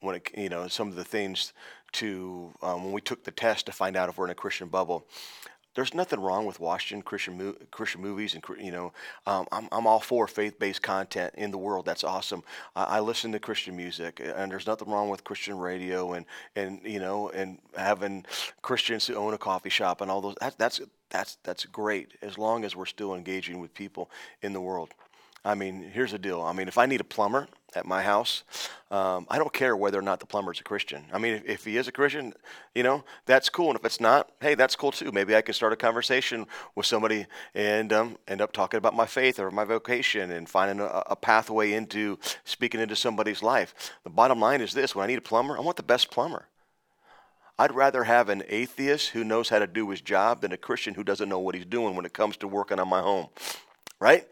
when 0.00 0.16
it, 0.16 0.30
you 0.36 0.48
know, 0.48 0.68
some 0.68 0.88
of 0.88 0.96
the 0.96 1.04
things 1.04 1.52
to 1.92 2.52
um, 2.62 2.84
when 2.84 2.92
we 2.92 3.00
took 3.00 3.24
the 3.24 3.30
test 3.30 3.66
to 3.66 3.72
find 3.72 3.96
out 3.96 4.08
if 4.08 4.16
we're 4.16 4.24
in 4.24 4.30
a 4.30 4.34
Christian 4.34 4.68
bubble 4.68 5.06
there's 5.74 5.94
nothing 5.94 6.20
wrong 6.20 6.46
with 6.46 6.60
watching 6.60 7.02
Christian 7.02 7.38
mo- 7.38 7.56
Christian 7.70 8.00
movies 8.00 8.34
and 8.34 8.44
you 8.58 8.72
know 8.72 8.92
um, 9.26 9.46
I'm 9.52 9.68
I'm 9.72 9.86
all 9.86 10.00
for 10.00 10.26
faith-based 10.26 10.82
content 10.82 11.34
in 11.36 11.50
the 11.50 11.58
world. 11.58 11.86
That's 11.86 12.04
awesome. 12.04 12.42
I, 12.76 12.84
I, 12.84 13.00
listen 13.00 13.32
to 13.32 13.38
Christian 13.38 13.76
music, 13.76 14.20
and 14.22 14.50
there's 14.50 14.66
nothing 14.66 14.90
wrong 14.90 15.08
with 15.08 15.24
Christian 15.24 15.58
radio 15.58 16.12
and 16.12 16.26
and 16.56 16.80
you 16.84 17.00
know 17.00 17.30
and 17.30 17.58
having 17.76 18.24
Christians 18.60 19.06
who 19.06 19.14
own 19.14 19.34
a 19.34 19.38
coffee 19.38 19.70
shop 19.70 20.00
and 20.00 20.10
all 20.10 20.20
those. 20.20 20.36
That, 20.40 20.58
that's 20.58 20.80
that's 21.10 21.38
that's 21.42 21.64
great 21.66 22.12
as 22.22 22.38
long 22.38 22.64
as 22.64 22.76
we're 22.76 22.86
still 22.86 23.14
engaging 23.14 23.60
with 23.60 23.74
people 23.74 24.10
in 24.42 24.52
the 24.52 24.60
world. 24.60 24.94
I 25.44 25.54
mean, 25.54 25.82
here's 25.92 26.12
the 26.12 26.18
deal. 26.18 26.40
I 26.40 26.52
mean, 26.52 26.68
if 26.68 26.78
I 26.78 26.86
need 26.86 27.00
a 27.00 27.04
plumber 27.04 27.48
at 27.74 27.84
my 27.84 28.02
house, 28.02 28.44
um, 28.90 29.26
I 29.28 29.38
don't 29.38 29.52
care 29.52 29.76
whether 29.76 29.98
or 29.98 30.02
not 30.02 30.20
the 30.20 30.26
plumber's 30.26 30.60
a 30.60 30.62
Christian. 30.62 31.04
I 31.12 31.18
mean, 31.18 31.34
if, 31.34 31.44
if, 31.46 31.64
he 31.64 31.76
is 31.76 31.88
a 31.88 31.92
Christian, 31.92 32.32
you 32.74 32.82
know, 32.84 33.02
that's 33.26 33.48
cool. 33.48 33.70
And 33.70 33.78
if 33.78 33.84
it's 33.84 34.00
not, 34.00 34.30
hey, 34.40 34.54
that's 34.54 34.76
cool 34.76 34.92
too. 34.92 35.10
Maybe 35.10 35.34
I 35.34 35.42
can 35.42 35.54
start 35.54 35.72
a 35.72 35.76
conversation 35.76 36.46
with 36.76 36.86
somebody 36.86 37.26
and 37.54 37.92
um, 37.92 38.18
end 38.28 38.40
up 38.40 38.52
talking 38.52 38.78
about 38.78 38.94
my 38.94 39.06
faith 39.06 39.40
or 39.40 39.50
my 39.50 39.64
vocation 39.64 40.30
and 40.30 40.48
finding 40.48 40.80
a, 40.80 41.02
a 41.06 41.16
pathway 41.16 41.72
into 41.72 42.18
speaking 42.44 42.80
into 42.80 42.94
somebody's 42.94 43.42
life. 43.42 43.74
The 44.04 44.10
bottom 44.10 44.38
line 44.38 44.60
is 44.60 44.72
this 44.72 44.94
when 44.94 45.02
I 45.02 45.08
need 45.08 45.18
a 45.18 45.22
plumber, 45.22 45.56
I 45.56 45.60
want 45.60 45.76
the 45.76 45.82
best 45.82 46.10
plumber. 46.10 46.46
I'd 47.58 47.74
rather 47.74 48.04
have 48.04 48.28
an 48.28 48.44
atheist 48.48 49.10
who 49.10 49.24
knows 49.24 49.48
how 49.48 49.58
to 49.58 49.66
do 49.66 49.90
his 49.90 50.00
job 50.00 50.40
than 50.40 50.52
a 50.52 50.56
Christian 50.56 50.94
who 50.94 51.04
doesn't 51.04 51.28
know 51.28 51.38
what 51.38 51.54
he's 51.54 51.66
doing 51.66 51.96
when 51.96 52.06
it 52.06 52.12
comes 52.12 52.36
to 52.38 52.48
working 52.48 52.78
on 52.78 52.88
my 52.88 53.00
home. 53.00 53.28
Right? 54.00 54.26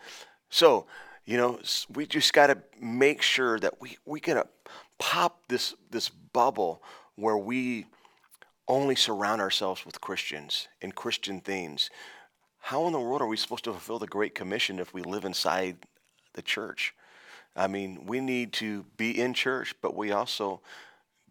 So, 0.51 0.87
you 1.25 1.37
know, 1.37 1.61
we 1.89 2.07
just 2.07 2.33
got 2.33 2.49
to 2.49 2.59
make 2.81 3.23
sure 3.23 3.59
that 3.61 3.81
we 3.81 3.97
we 4.05 4.21
got 4.21 4.35
to 4.35 4.41
uh, 4.41 4.71
pop 4.99 5.47
this 5.49 5.75
this 5.91 6.09
bubble 6.09 6.83
where 7.15 7.39
we 7.39 7.87
only 8.69 8.95
surround 8.95 9.41
ourselves 9.41 9.85
with 9.87 10.01
Christians 10.01 10.69
and 10.83 10.95
Christian 10.95 11.41
things. 11.41 11.91
How 12.59 12.87
in 12.87 12.93
the 12.93 13.01
world 13.01 13.23
are 13.23 13.27
we 13.27 13.37
supposed 13.37 13.65
to 13.65 13.73
fulfill 13.73 13.99
the 13.99 14.07
Great 14.07 14.35
Commission 14.35 14.79
if 14.79 14.93
we 14.93 15.03
live 15.03 15.25
inside 15.25 15.79
the 16.35 16.43
church? 16.43 16.95
I 17.57 17.67
mean, 17.67 18.07
we 18.07 18.21
need 18.21 18.53
to 18.55 18.85
be 18.97 19.19
in 19.21 19.35
church, 19.35 19.75
but 19.81 19.97
we 19.97 20.13
also 20.13 20.61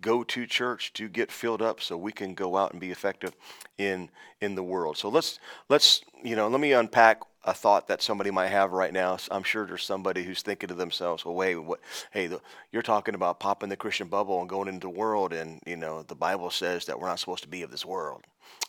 go 0.02 0.24
to 0.24 0.46
church 0.46 0.94
to 0.94 1.08
get 1.08 1.32
filled 1.32 1.62
up 1.62 1.82
so 1.82 1.98
we 1.98 2.12
can 2.12 2.34
go 2.34 2.58
out 2.58 2.72
and 2.72 2.80
be 2.80 2.92
effective 2.92 3.36
in 3.78 4.10
in 4.42 4.56
the 4.56 4.64
world. 4.64 4.98
So 4.98 5.10
let's 5.10 5.40
let's 5.70 6.02
you 6.24 6.36
know 6.36 6.48
let 6.48 6.60
me 6.60 6.74
unpack 6.74 7.22
a 7.46 7.54
thought 7.54 7.88
that 7.88 8.02
somebody 8.02 8.32
might 8.32 8.48
have 8.50 8.72
right 8.72 8.92
now. 8.92 9.18
I'm 9.32 9.44
sure 9.44 9.66
there's 9.66 9.84
somebody 9.84 10.24
who's 10.24 10.42
thinking 10.42 10.68
to 10.68 10.74
themselves, 10.74 11.24
"Well, 11.24 11.36
wait, 11.36 11.56
what? 11.56 11.80
Hey, 12.12 12.28
the, 12.28 12.42
you're 12.72 12.82
talking 12.82 13.16
about 13.16 13.40
popping 13.40 13.70
the 13.70 13.78
Christian 13.78 14.08
bubble 14.08 14.42
and 14.42 14.50
going 14.50 14.68
into 14.68 14.88
the 14.88 14.90
world, 14.90 15.32
and 15.32 15.62
you 15.66 15.78
know 15.78 16.04
the 16.04 16.16
Bible 16.16 16.50
says 16.50 16.86
that 16.86 17.00
we're 17.00 17.08
not 17.08 17.20
supposed 17.20 17.44
to 17.44 17.50
be 17.50 17.62
of 17.62 17.72
this 17.72 17.86
world." 17.86 18.24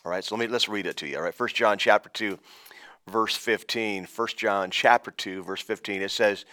All 0.05 0.11
right, 0.11 0.23
so 0.23 0.35
let 0.35 0.45
me 0.45 0.51
let's 0.51 0.69
read 0.69 0.85
it 0.87 0.97
to 0.97 1.07
you. 1.07 1.17
All 1.17 1.23
right, 1.23 1.33
First 1.33 1.55
John 1.55 1.77
chapter 1.77 2.09
two, 2.09 2.39
verse 3.07 3.35
15. 3.35 4.05
First 4.05 4.37
John 4.37 4.71
chapter 4.71 5.11
two, 5.11 5.43
verse 5.43 5.61
15. 5.61 6.01
It 6.01 6.11
says, 6.11 6.45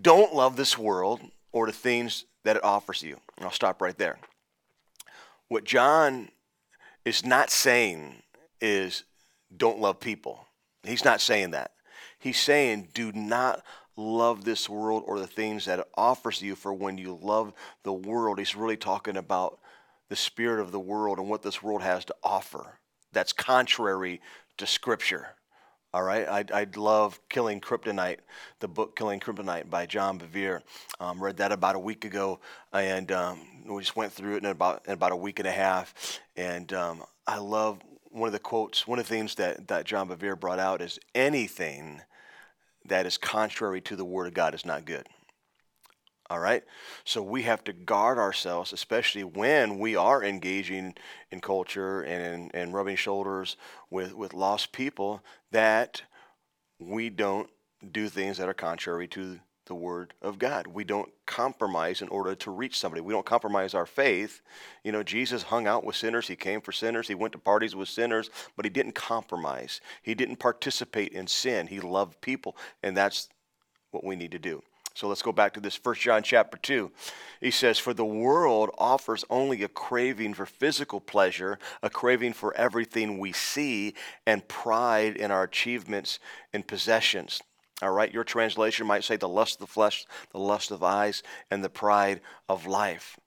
"Don't 0.00 0.34
love 0.34 0.56
this 0.56 0.78
world 0.78 1.20
or 1.52 1.66
the 1.66 1.72
things 1.72 2.26
that 2.44 2.56
it 2.56 2.64
offers 2.64 3.02
you." 3.02 3.20
And 3.36 3.44
I'll 3.44 3.52
stop 3.52 3.82
right 3.82 3.98
there. 3.98 4.18
What 5.48 5.64
John 5.64 6.30
is 7.04 7.24
not 7.24 7.50
saying 7.50 8.22
is, 8.60 9.02
"Don't 9.56 9.80
love 9.80 9.98
people." 9.98 10.46
He's 10.84 11.04
not 11.04 11.20
saying 11.20 11.50
that. 11.50 11.72
He's 12.18 12.38
saying, 12.38 12.88
do 12.94 13.12
not 13.12 13.62
love 13.96 14.44
this 14.44 14.68
world 14.68 15.04
or 15.06 15.18
the 15.18 15.26
things 15.26 15.66
that 15.66 15.78
it 15.78 15.88
offers 15.94 16.40
you, 16.42 16.54
for 16.54 16.72
when 16.72 16.98
you 16.98 17.18
love 17.20 17.52
the 17.82 17.92
world, 17.92 18.38
he's 18.38 18.56
really 18.56 18.76
talking 18.76 19.16
about 19.16 19.58
the 20.08 20.16
spirit 20.16 20.60
of 20.60 20.72
the 20.72 20.80
world 20.80 21.18
and 21.18 21.28
what 21.28 21.42
this 21.42 21.62
world 21.62 21.82
has 21.82 22.04
to 22.06 22.14
offer. 22.22 22.78
That's 23.12 23.32
contrary 23.32 24.20
to 24.56 24.66
Scripture. 24.66 25.28
All 25.92 26.02
right, 26.04 26.28
I, 26.28 26.44
I 26.60 26.66
love 26.76 27.18
Killing 27.28 27.60
Kryptonite, 27.60 28.18
the 28.60 28.68
book 28.68 28.96
Killing 28.96 29.18
Kryptonite 29.18 29.68
by 29.68 29.86
John 29.86 30.20
Bevere. 30.20 30.62
Um, 31.00 31.20
read 31.20 31.38
that 31.38 31.50
about 31.50 31.74
a 31.74 31.80
week 31.80 32.04
ago, 32.04 32.38
and 32.72 33.10
um, 33.10 33.40
we 33.66 33.82
just 33.82 33.96
went 33.96 34.12
through 34.12 34.36
it 34.36 34.44
in 34.44 34.50
about 34.50 34.82
in 34.86 34.92
about 34.92 35.10
a 35.10 35.16
week 35.16 35.40
and 35.40 35.48
a 35.48 35.52
half. 35.52 36.20
And 36.36 36.72
um, 36.72 37.02
I 37.26 37.38
love 37.38 37.80
one 38.10 38.26
of 38.26 38.32
the 38.32 38.38
quotes, 38.38 38.86
one 38.86 38.98
of 38.98 39.06
the 39.06 39.14
things 39.14 39.36
that, 39.36 39.68
that 39.68 39.86
John 39.86 40.08
Bevere 40.08 40.38
brought 40.38 40.58
out 40.58 40.82
is 40.82 40.98
anything 41.14 42.02
that 42.84 43.06
is 43.06 43.18
contrary 43.18 43.80
to 43.82 43.96
the 43.96 44.04
Word 44.04 44.26
of 44.26 44.34
God 44.34 44.54
is 44.54 44.64
not 44.64 44.84
good. 44.84 45.06
All 46.28 46.38
right? 46.38 46.62
So 47.04 47.22
we 47.22 47.42
have 47.42 47.64
to 47.64 47.72
guard 47.72 48.18
ourselves, 48.18 48.72
especially 48.72 49.24
when 49.24 49.78
we 49.78 49.96
are 49.96 50.22
engaging 50.22 50.94
in 51.30 51.40
culture 51.40 52.02
and, 52.02 52.50
and 52.54 52.72
rubbing 52.72 52.96
shoulders 52.96 53.56
with, 53.90 54.14
with 54.14 54.32
lost 54.32 54.72
people, 54.72 55.22
that 55.50 56.02
we 56.78 57.10
don't 57.10 57.50
do 57.90 58.08
things 58.08 58.38
that 58.38 58.48
are 58.48 58.54
contrary 58.54 59.08
to 59.08 59.40
the 59.70 59.74
Word 59.76 60.14
of 60.20 60.40
God. 60.40 60.66
We 60.66 60.82
don't 60.82 61.10
compromise 61.26 62.02
in 62.02 62.08
order 62.08 62.34
to 62.34 62.50
reach 62.50 62.76
somebody. 62.76 63.00
We 63.00 63.12
don't 63.12 63.24
compromise 63.24 63.72
our 63.72 63.86
faith. 63.86 64.42
You 64.82 64.90
know, 64.90 65.04
Jesus 65.04 65.44
hung 65.44 65.68
out 65.68 65.84
with 65.84 65.94
sinners. 65.94 66.26
He 66.26 66.34
came 66.34 66.60
for 66.60 66.72
sinners. 66.72 67.06
He 67.06 67.14
went 67.14 67.32
to 67.34 67.38
parties 67.38 67.76
with 67.76 67.88
sinners, 67.88 68.30
but 68.56 68.66
he 68.66 68.68
didn't 68.68 68.96
compromise. 68.96 69.80
He 70.02 70.16
didn't 70.16 70.40
participate 70.40 71.12
in 71.12 71.28
sin. 71.28 71.68
He 71.68 71.78
loved 71.78 72.20
people, 72.20 72.56
and 72.82 72.96
that's 72.96 73.28
what 73.92 74.02
we 74.02 74.16
need 74.16 74.32
to 74.32 74.40
do. 74.40 74.60
So 74.94 75.06
let's 75.06 75.22
go 75.22 75.30
back 75.30 75.54
to 75.54 75.60
this 75.60 75.76
First 75.76 76.00
John 76.00 76.24
chapter 76.24 76.58
2. 76.58 76.90
He 77.40 77.52
says, 77.52 77.78
For 77.78 77.94
the 77.94 78.04
world 78.04 78.70
offers 78.76 79.24
only 79.30 79.62
a 79.62 79.68
craving 79.68 80.34
for 80.34 80.46
physical 80.46 80.98
pleasure, 80.98 81.60
a 81.80 81.88
craving 81.88 82.32
for 82.32 82.52
everything 82.56 83.18
we 83.18 83.30
see, 83.30 83.94
and 84.26 84.48
pride 84.48 85.16
in 85.16 85.30
our 85.30 85.44
achievements 85.44 86.18
and 86.52 86.66
possessions. 86.66 87.40
All 87.82 87.90
right, 87.90 88.12
your 88.12 88.24
translation 88.24 88.86
might 88.86 89.04
say 89.04 89.16
the 89.16 89.28
lust 89.28 89.54
of 89.54 89.60
the 89.60 89.72
flesh, 89.72 90.04
the 90.32 90.38
lust 90.38 90.70
of 90.70 90.82
eyes, 90.82 91.22
and 91.50 91.64
the 91.64 91.70
pride 91.70 92.20
of 92.48 92.66
life. 92.66 93.18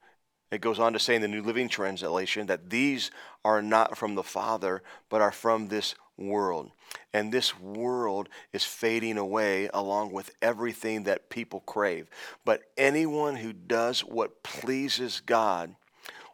It 0.50 0.60
goes 0.60 0.78
on 0.78 0.92
to 0.92 1.00
say 1.00 1.16
in 1.16 1.22
the 1.22 1.28
New 1.28 1.42
Living 1.42 1.68
Translation 1.68 2.46
that 2.46 2.70
these 2.70 3.10
are 3.44 3.60
not 3.60 3.98
from 3.98 4.14
the 4.14 4.22
Father, 4.22 4.82
but 5.08 5.20
are 5.20 5.32
from 5.32 5.66
this 5.66 5.96
world. 6.16 6.70
And 7.12 7.32
this 7.32 7.58
world 7.58 8.28
is 8.52 8.62
fading 8.62 9.18
away 9.18 9.68
along 9.74 10.12
with 10.12 10.30
everything 10.40 11.02
that 11.04 11.28
people 11.28 11.60
crave. 11.60 12.08
But 12.44 12.62
anyone 12.76 13.36
who 13.36 13.52
does 13.52 14.00
what 14.00 14.44
pleases 14.44 15.20
God 15.20 15.74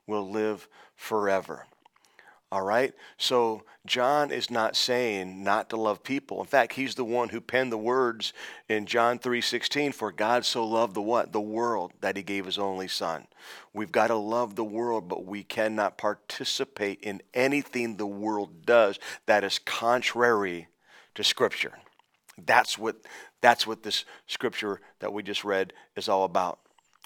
will 0.06 0.28
live 0.30 0.68
forever. 0.94 1.66
All 2.52 2.62
right? 2.62 2.92
So 3.16 3.62
John 3.86 4.32
is 4.32 4.50
not 4.50 4.74
saying 4.74 5.44
not 5.44 5.70
to 5.70 5.76
love 5.76 6.02
people. 6.02 6.40
In 6.40 6.46
fact, 6.46 6.72
he's 6.72 6.96
the 6.96 7.04
one 7.04 7.28
who 7.28 7.40
penned 7.40 7.70
the 7.70 7.78
words 7.78 8.32
in 8.68 8.86
John 8.86 9.18
3:16 9.18 9.92
for 9.92 10.10
God 10.10 10.44
so 10.44 10.64
loved 10.64 10.94
the 10.94 11.02
what? 11.02 11.32
The 11.32 11.40
world 11.40 11.92
that 12.00 12.16
he 12.16 12.22
gave 12.22 12.46
his 12.46 12.58
only 12.58 12.88
son. 12.88 13.28
We've 13.72 13.92
got 13.92 14.08
to 14.08 14.16
love 14.16 14.56
the 14.56 14.64
world, 14.64 15.08
but 15.08 15.24
we 15.24 15.44
cannot 15.44 15.96
participate 15.96 17.00
in 17.02 17.22
anything 17.34 17.96
the 17.96 18.06
world 18.06 18.66
does 18.66 18.98
that 19.26 19.44
is 19.44 19.60
contrary 19.60 20.66
to 21.14 21.22
scripture. 21.22 21.78
That's 22.36 22.76
what 22.76 22.96
that's 23.40 23.66
what 23.66 23.84
this 23.84 24.04
scripture 24.26 24.80
that 24.98 25.12
we 25.12 25.22
just 25.22 25.44
read 25.44 25.72
is 25.94 26.08
all 26.08 26.24
about. 26.24 26.58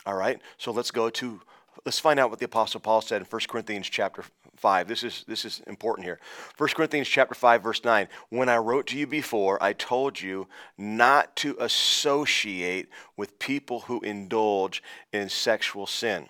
All 0.07 0.15
right? 0.15 0.41
So 0.59 0.73
let's 0.73 0.91
go 0.91 1.11
to 1.11 1.41
let's 1.85 1.99
find 1.99 2.19
out 2.19 2.31
what 2.31 2.39
the 2.39 2.47
apostle 2.47 2.81
Paul 2.81 3.03
said 3.03 3.21
in 3.21 3.27
1 3.27 3.43
Corinthians 3.49 3.89
chapter 3.89 4.25
5. 4.59 4.89
This 4.89 5.03
is, 5.03 5.25
this 5.27 5.45
is 5.45 5.61
important 5.67 6.05
here. 6.05 6.19
1 6.57 6.69
Corinthians 6.71 7.09
chapter 7.09 7.35
5, 7.35 7.63
verse 7.63 7.85
9. 7.85 8.09
When 8.31 8.49
I 8.49 8.57
wrote 8.57 8.87
to 8.89 8.99
you 8.99 9.07
before, 9.07 9.63
I 9.63 9.73
told 9.73 10.21
you 10.21 10.49
not 10.77 11.35
to 11.37 11.57
associate 11.61 12.89
with 13.17 13.39
people 13.39 13.81
who 13.81 14.01
indulge 14.01 14.83
in 15.13 15.29
sexual 15.29 15.87
sin. 15.87 16.29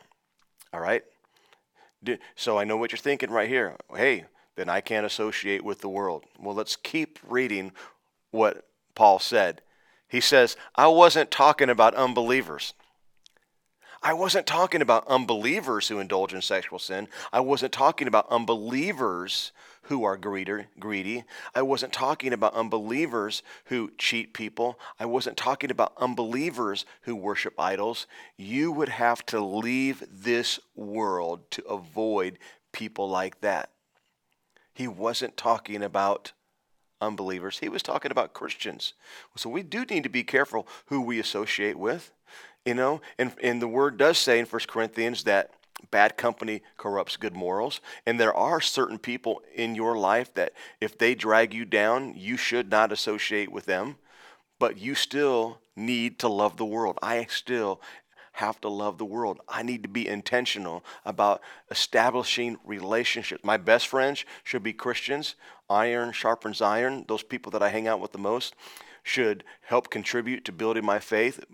All 0.72 0.80
right? 0.80 1.04
So 2.36 2.58
I 2.58 2.64
know 2.64 2.76
what 2.76 2.92
you're 2.92 2.98
thinking 2.98 3.30
right 3.30 3.48
here. 3.48 3.76
Hey, 3.94 4.24
then 4.56 4.68
I 4.68 4.80
can't 4.80 5.06
associate 5.06 5.64
with 5.64 5.80
the 5.80 5.88
world. 5.88 6.24
Well, 6.38 6.54
let's 6.54 6.76
keep 6.76 7.18
reading 7.26 7.72
what 8.30 8.66
Paul 8.94 9.18
said. 9.18 9.62
He 10.08 10.20
says, 10.20 10.56
I 10.76 10.86
wasn't 10.88 11.30
talking 11.30 11.70
about 11.70 11.94
unbelievers. 11.94 12.74
I 14.06 14.12
wasn't 14.12 14.46
talking 14.46 14.82
about 14.82 15.08
unbelievers 15.08 15.88
who 15.88 15.99
indulge 15.99 16.34
in 16.34 16.42
sexual 16.42 16.78
sin. 16.78 17.08
I 17.32 17.40
wasn't 17.40 17.73
talking 17.73 18.06
about 18.06 18.30
unbelievers 18.30 19.50
who 19.84 20.04
are 20.04 20.18
greedy. 20.18 21.25
I 21.54 21.62
wasn't 21.62 21.94
talking 21.94 22.34
about 22.34 22.52
unbelievers 22.52 23.42
who 23.66 23.92
cheat 23.96 24.34
people. 24.34 24.78
I 25.00 25.06
wasn't 25.06 25.38
talking 25.38 25.70
about 25.70 25.94
unbelievers 25.96 26.84
who 27.02 27.16
worship 27.16 27.58
idols. 27.58 28.06
You 28.37 28.73
would 28.73 28.90
have 28.90 29.25
to 29.26 29.40
leave 29.40 30.04
this 30.12 30.61
world 30.76 31.50
to 31.52 31.64
avoid 31.64 32.38
people 32.73 33.08
like 33.08 33.40
that. 33.40 33.70
He 34.75 34.87
wasn't 34.87 35.38
talking 35.38 35.82
about 35.82 36.32
unbelievers, 37.00 37.58
he 37.58 37.68
was 37.68 37.82
talking 37.82 38.11
about 38.11 38.34
Christians. 38.34 38.92
So 39.37 39.49
we 39.49 39.62
do 39.62 39.84
need 39.87 40.02
to 40.04 40.08
be 40.08 40.25
careful 40.25 40.66
who 40.87 41.00
we 41.00 41.18
associate 41.18 41.78
with. 41.78 42.12
You 42.64 42.75
know, 42.75 43.02
and, 43.18 43.33
and 43.42 43.61
the 43.61 43.68
word 43.68 43.99
does 43.99 44.16
say 44.16 44.38
in 44.38 44.47
1 44.47 44.62
Corinthians 44.68 45.25
that 45.25 45.50
bad 45.90 46.16
company 46.16 46.62
corrupts 46.76 47.16
good 47.16 47.35
morals. 47.35 47.80
And 48.06 48.18
there 48.18 48.35
are 48.35 48.61
certain 48.61 48.99
people 48.99 49.42
in 49.54 49.75
your 49.75 49.99
life 49.99 50.33
that 50.35 50.52
if 50.80 50.97
they 50.97 51.14
drag 51.14 51.52
you 51.52 51.64
down, 51.64 52.14
you 52.16 52.37
should 52.37 52.71
not 52.71 52.92
associate 52.92 53.52
with 53.52 53.66
them. 53.66 53.97
But 54.59 54.78
you 54.78 54.94
still 54.94 55.59
need 55.76 56.18
to 56.21 56.28
love 56.28 56.56
the 56.56 56.64
world. 56.64 56.99
I 57.02 57.26
still 57.26 57.80
have 58.33 58.61
to 58.62 58.68
love 58.68 58.99
the 58.99 59.04
world. 59.04 59.40
I 59.49 59.62
need 59.62 59.83
to 59.83 59.88
be 59.88 60.09
intentional 60.09 60.85
about 61.04 61.40
establishing 61.71 62.56
relationships. 62.64 63.44
My 63.44 63.56
best 63.56 63.87
friends 63.87 64.25
should 64.42 64.62
be 64.62 64.73
Christians. 64.73 65.35
Iron 65.68 66.12
sharpens 66.12 66.61
iron. 66.61 67.04
Those 67.06 67.23
people 67.23 67.52
that 67.52 67.62
I 67.62 67.68
hang 67.68 67.87
out 67.87 68.00
with 68.00 68.12
the 68.12 68.18
most 68.18 68.54
should 69.02 69.44
help 69.62 69.90
contribute 69.90 70.44
to 70.47 70.52
building 70.52 70.85
my 70.85 70.99
faith 70.99 71.44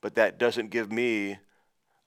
but 0.00 0.14
that 0.14 0.38
doesn't 0.38 0.70
give 0.70 0.90
me 0.92 1.38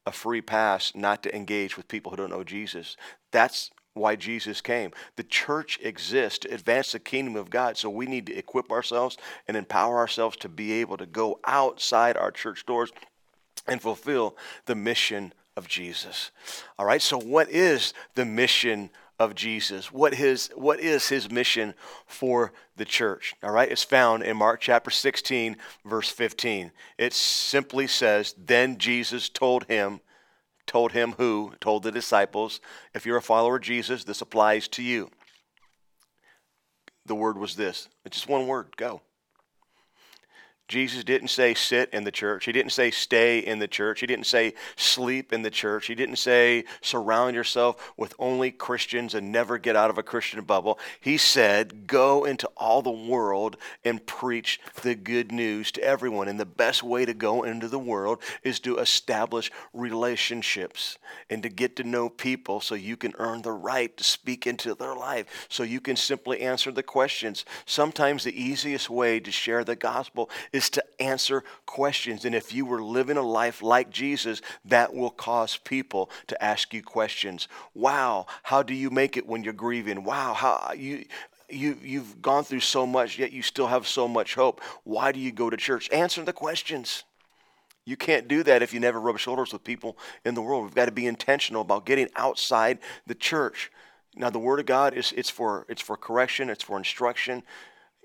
a 0.06 0.12
free 0.12 0.42
pass 0.42 0.94
not 0.96 1.24
to 1.24 1.36
engage 1.36 1.78
with 1.78 1.88
people 1.88 2.12
who 2.12 2.18
don't 2.18 2.30
know 2.30 2.44
Jesus. 2.44 2.98
That's 3.32 3.72
why 3.94 4.16
Jesus 4.16 4.62
came. 4.62 4.92
The 5.16 5.24
church 5.24 5.80
exists 5.82 6.40
to 6.40 6.54
advance 6.54 6.94
the 6.94 7.00
kingdom 7.00 7.36
of 7.36 7.50
God. 7.50 7.78
So 7.78 7.90
we 7.90 8.06
need 8.06 8.26
to 8.28 8.36
equip 8.36 8.72
ourselves 8.72 9.18
and 9.48 9.58
empower 9.58 9.98
ourselves 9.98 10.38
to 10.38 10.50
be 10.50 10.74
able 10.74 10.98
to 10.98 11.06
go 11.06 11.40
outside 11.46 12.18
our 12.18 12.32
church 12.32 12.66
doors 12.66 12.92
and 13.68 13.82
fulfill 13.82 14.38
the 14.66 14.76
mission 14.76 15.34
of 15.58 15.68
Jesus. 15.68 16.32
All 16.80 16.86
right, 16.86 17.02
so 17.02 17.18
what 17.18 17.50
is 17.50 17.94
the 18.16 18.26
mission 18.26 18.90
of 19.22 19.36
Jesus. 19.36 19.92
What 19.92 20.16
his 20.16 20.50
what 20.56 20.80
is 20.80 21.10
his 21.10 21.30
mission 21.30 21.76
for 22.08 22.52
the 22.76 22.86
church? 22.86 23.36
All 23.44 23.52
right, 23.52 23.72
it's 23.72 23.84
found 23.84 24.24
in 24.24 24.36
Mark 24.36 24.62
chapter 24.62 24.90
16 24.90 25.58
verse 25.86 26.10
15. 26.10 26.72
It 26.98 27.14
simply 27.14 27.86
says, 27.86 28.34
"Then 28.36 28.80
Jesus 28.80 29.30
told 29.30 29.66
him, 29.66 30.02
told 30.66 30.94
him 30.94 31.14
who? 31.14 31.54
Told 31.62 31.84
the 31.84 31.92
disciples, 31.92 32.60
if 32.96 33.06
you're 33.06 33.18
a 33.18 33.22
follower 33.22 33.58
of 33.58 33.62
Jesus, 33.62 34.04
this 34.04 34.22
applies 34.22 34.68
to 34.70 34.82
you." 34.82 35.12
The 37.06 37.16
word 37.16 37.38
was 37.38 37.56
this. 37.56 37.90
It's 38.04 38.18
just 38.18 38.30
one 38.30 38.48
word, 38.48 38.76
go. 38.76 39.02
Jesus 40.72 41.04
didn't 41.04 41.28
say 41.28 41.54
sit 41.54 41.90
in 41.92 42.06
the 42.06 42.12
church. 42.12 42.46
He 42.46 42.54
didn't 42.54 42.72
say 42.72 42.92
stay 42.92 43.40
in 43.40 43.60
the 43.60 43.68
church. 43.68 44.00
He 44.00 44.08
didn't 44.08 44.26
say 44.26 44.54
sleep 44.78 45.34
in 45.34 45.42
the 45.42 45.50
church. 45.50 45.88
He 45.88 45.96
didn't 45.96 46.16
say 46.16 46.64
surround 46.80 47.36
yourself 47.36 47.92
with 47.98 48.16
only 48.18 48.52
Christians 48.52 49.14
and 49.14 49.34
never 49.34 49.58
get 49.58 49.76
out 49.76 49.90
of 49.90 49.98
a 49.98 50.04
Christian 50.04 50.42
bubble. 50.46 50.80
He 51.02 51.18
said 51.18 51.88
go 51.88 52.24
into 52.24 52.48
all 52.56 52.82
the 52.82 52.90
world 52.90 53.58
and 53.84 54.06
preach 54.06 54.62
the 54.82 54.96
good 54.96 55.34
news 55.34 55.74
to 55.74 55.84
everyone. 55.84 56.30
And 56.30 56.40
the 56.40 56.46
best 56.46 56.84
way 56.84 57.04
to 57.04 57.14
go 57.14 57.44
into 57.44 57.68
the 57.68 57.78
world 57.78 58.22
is 58.42 58.62
to 58.62 58.78
establish 58.78 59.52
relationships 59.74 60.98
and 61.30 61.44
to 61.44 61.50
get 61.50 61.76
to 61.76 61.84
know 61.84 62.08
people 62.08 62.62
so 62.62 62.76
you 62.76 62.96
can 62.96 63.14
earn 63.20 63.42
the 63.42 63.52
right 63.52 63.96
to 63.98 64.06
speak 64.06 64.48
into 64.48 64.74
their 64.74 64.96
life, 64.96 65.48
so 65.50 65.64
you 65.64 65.82
can 65.82 65.98
simply 65.98 66.40
answer 66.40 66.72
the 66.72 66.82
questions. 66.82 67.44
Sometimes 67.66 68.24
the 68.24 68.42
easiest 68.42 68.90
way 68.90 69.20
to 69.20 69.32
share 69.32 69.66
the 69.66 69.76
gospel 69.76 70.30
is 70.54 70.61
is 70.62 70.70
to 70.70 70.84
answer 71.00 71.44
questions. 71.66 72.24
And 72.24 72.36
if 72.36 72.54
you 72.54 72.66
were 72.66 72.84
living 72.84 73.18
a 73.18 73.22
life 73.22 73.62
like 73.62 73.90
Jesus, 73.90 74.42
that 74.66 74.94
will 74.94 75.10
cause 75.10 75.58
people 75.58 76.10
to 76.28 76.44
ask 76.44 76.74
you 76.74 76.84
questions. 76.84 77.48
Wow, 77.74 78.28
how 78.44 78.62
do 78.62 78.74
you 78.74 78.90
make 78.90 79.18
it 79.18 79.26
when 79.26 79.44
you're 79.44 79.54
grieving? 79.54 80.04
Wow, 80.04 80.34
how 80.34 80.74
you 80.76 81.06
you 81.50 81.78
you've 81.82 82.22
gone 82.22 82.44
through 82.46 82.62
so 82.62 82.86
much 82.86 83.20
yet 83.20 83.34
you 83.34 83.42
still 83.42 83.68
have 83.68 83.88
so 83.88 84.08
much 84.08 84.36
hope. 84.36 84.62
Why 84.84 85.12
do 85.12 85.20
you 85.20 85.32
go 85.32 85.50
to 85.50 85.58
church? 85.58 85.90
Answer 85.92 86.24
the 86.24 86.34
questions. 86.34 87.04
You 87.84 87.98
can't 87.98 88.28
do 88.28 88.44
that 88.44 88.62
if 88.62 88.74
you 88.74 88.80
never 88.80 89.02
rub 89.02 89.18
shoulders 89.18 89.52
with 89.52 89.64
people 89.64 89.98
in 90.24 90.36
the 90.36 90.42
world. 90.42 90.64
We've 90.64 90.76
got 90.76 90.86
to 90.86 90.92
be 90.92 91.08
intentional 91.08 91.64
about 91.64 91.88
getting 91.88 92.10
outside 92.16 92.78
the 93.08 93.16
church. 93.16 93.72
Now 94.16 94.30
the 94.30 94.40
word 94.40 94.60
of 94.60 94.68
God 94.68 94.94
is 94.94 95.12
it's 95.18 95.32
for 95.32 95.66
it's 95.68 95.82
for 95.82 95.98
correction, 95.98 96.50
it's 96.50 96.64
for 96.64 96.78
instruction, 96.78 97.42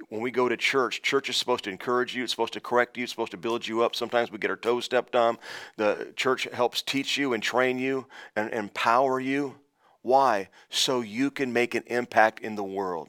when 0.09 0.21
we 0.21 0.31
go 0.31 0.49
to 0.49 0.57
church, 0.57 1.03
church 1.03 1.29
is 1.29 1.37
supposed 1.37 1.65
to 1.65 1.71
encourage 1.71 2.15
you, 2.15 2.23
it's 2.23 2.33
supposed 2.33 2.53
to 2.53 2.61
correct 2.61 2.97
you, 2.97 3.05
it's 3.05 3.13
supposed 3.13 3.33
to 3.33 3.37
build 3.37 3.67
you 3.67 3.83
up. 3.83 3.97
Sometimes 3.97 4.31
we 4.31 4.39
get 4.39 4.51
our 4.51 4.57
toes 4.57 4.85
stepped 4.85 5.17
on. 5.17 5.39
The 5.77 6.13
church 6.17 6.47
helps 6.53 6.83
teach 6.83 7.17
you 7.17 7.33
and 7.33 7.43
train 7.43 7.79
you 7.79 8.07
and 8.37 8.53
empower 8.53 9.19
you. 9.19 9.57
Why? 10.03 10.49
So 10.71 11.01
you 11.01 11.31
can 11.31 11.53
make 11.53 11.75
an 11.75 11.83
impact 11.87 12.41
in 12.41 12.55
the 12.55 12.65
world. 12.65 13.09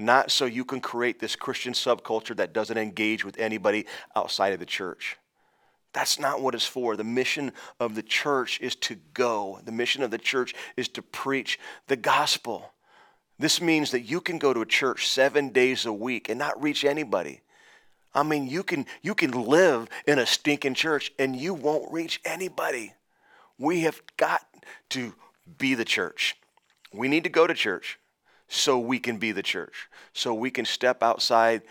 Not 0.00 0.30
so 0.30 0.44
you 0.44 0.64
can 0.64 0.80
create 0.80 1.20
this 1.20 1.36
Christian 1.36 1.72
subculture 1.72 2.36
that 2.36 2.52
doesn't 2.52 2.78
engage 2.78 3.24
with 3.24 3.38
anybody 3.38 3.86
outside 4.16 4.52
of 4.52 4.60
the 4.60 4.66
church. 4.66 5.16
That's 5.92 6.18
not 6.18 6.40
what 6.40 6.54
it's 6.54 6.66
for. 6.66 6.96
The 6.96 7.04
mission 7.04 7.52
of 7.80 7.94
the 7.94 8.02
church 8.02 8.60
is 8.60 8.76
to 8.76 8.96
go. 9.14 9.60
The 9.64 9.72
mission 9.72 10.02
of 10.02 10.10
the 10.10 10.18
church 10.18 10.54
is 10.76 10.88
to 10.88 11.02
preach 11.02 11.58
the 11.86 11.96
gospel. 11.96 12.72
This 13.38 13.60
means 13.60 13.92
that 13.92 14.02
you 14.02 14.20
can 14.20 14.38
go 14.38 14.52
to 14.52 14.62
a 14.62 14.66
church 14.66 15.08
seven 15.08 15.50
days 15.50 15.86
a 15.86 15.92
week 15.92 16.28
and 16.28 16.38
not 16.38 16.60
reach 16.60 16.84
anybody. 16.84 17.40
I 18.14 18.22
mean, 18.22 18.48
you 18.48 18.62
can, 18.62 18.86
you 19.00 19.14
can 19.14 19.30
live 19.30 19.88
in 20.06 20.18
a 20.18 20.26
stinking 20.26 20.74
church 20.74 21.12
and 21.18 21.36
you 21.36 21.54
won't 21.54 21.92
reach 21.92 22.20
anybody. 22.24 22.94
We 23.58 23.82
have 23.82 24.02
got 24.16 24.42
to 24.90 25.14
be 25.58 25.74
the 25.74 25.84
church. 25.84 26.36
We 26.92 27.06
need 27.06 27.24
to 27.24 27.30
go 27.30 27.46
to 27.46 27.54
church 27.54 27.98
so 28.48 28.78
we 28.78 28.98
can 28.98 29.18
be 29.18 29.30
the 29.30 29.42
church, 29.42 29.88
so 30.14 30.32
we 30.32 30.50
can 30.50 30.64
step 30.64 31.02
outside 31.02 31.62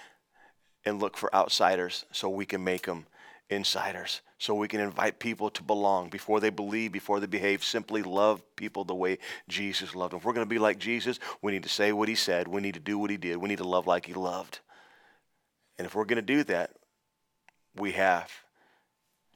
and 0.85 1.01
look 1.01 1.17
for 1.17 1.33
outsiders, 1.35 2.05
so 2.11 2.29
we 2.29 2.45
can 2.45 2.63
make 2.63 2.85
them 2.85 3.07
insiders 3.49 4.21
so 4.39 4.53
we 4.53 4.67
can 4.67 4.79
invite 4.79 5.19
people 5.19 5.49
to 5.49 5.63
belong 5.63 6.09
before 6.09 6.39
they 6.39 6.51
believe, 6.51 6.91
before 6.91 7.19
they 7.19 7.25
behave. 7.25 7.63
Simply 7.63 8.03
love 8.03 8.41
people 8.55 8.83
the 8.83 8.93
way 8.93 9.17
Jesus 9.47 9.95
loved 9.95 10.13
them. 10.13 10.19
If 10.19 10.25
we're 10.25 10.33
going 10.33 10.45
to 10.45 10.49
be 10.49 10.59
like 10.59 10.77
Jesus, 10.77 11.19
we 11.41 11.51
need 11.51 11.63
to 11.63 11.69
say 11.69 11.91
what 11.91 12.07
he 12.07 12.15
said. 12.15 12.47
We 12.47 12.61
need 12.61 12.75
to 12.75 12.79
do 12.79 12.99
what 12.99 13.09
he 13.09 13.17
did. 13.17 13.37
We 13.37 13.49
need 13.49 13.57
to 13.57 13.67
love 13.67 13.87
like 13.87 14.05
he 14.05 14.13
loved. 14.13 14.59
And 15.77 15.87
if 15.87 15.95
we're 15.95 16.05
going 16.05 16.17
to 16.17 16.21
do 16.21 16.43
that, 16.45 16.73
we 17.75 17.93
have 17.93 18.31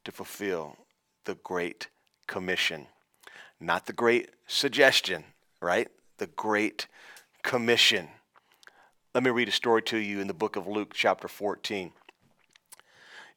to 0.04 0.12
fulfill 0.12 0.78
the 1.26 1.36
Great 1.36 1.88
Commission. 2.28 2.88
Not 3.60 3.88
the 3.88 3.94
Great 3.94 4.30
Suggestion, 4.48 5.24
right? 5.62 5.88
The 6.18 6.28
Great 6.28 6.88
Commission. 7.44 8.08
Let 9.14 9.24
me 9.24 9.32
read 9.32 9.48
a 9.48 9.52
story 9.52 9.82
to 9.84 9.98
you 9.98 10.20
in 10.20 10.28
the 10.28 10.34
book 10.34 10.56
of 10.56 10.68
Luke, 10.68 10.94
chapter 10.94 11.28
14. 11.28 11.92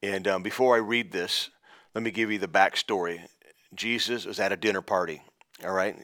And 0.03 0.29
um, 0.29 0.43
before 0.43 0.75
I 0.75 0.79
read 0.79 1.13
this, 1.13 1.51
let 1.95 2.03
me 2.03 2.11
give 2.11 2.31
you 2.31 2.39
the 2.39 2.49
backstory. 2.49 3.21
Jesus 3.75 4.27
was 4.27 4.41
at 4.41 4.53
a 4.53 4.57
dinner 4.57 4.83
party, 4.83 5.23
all 5.65 5.73
right? 5.73 5.97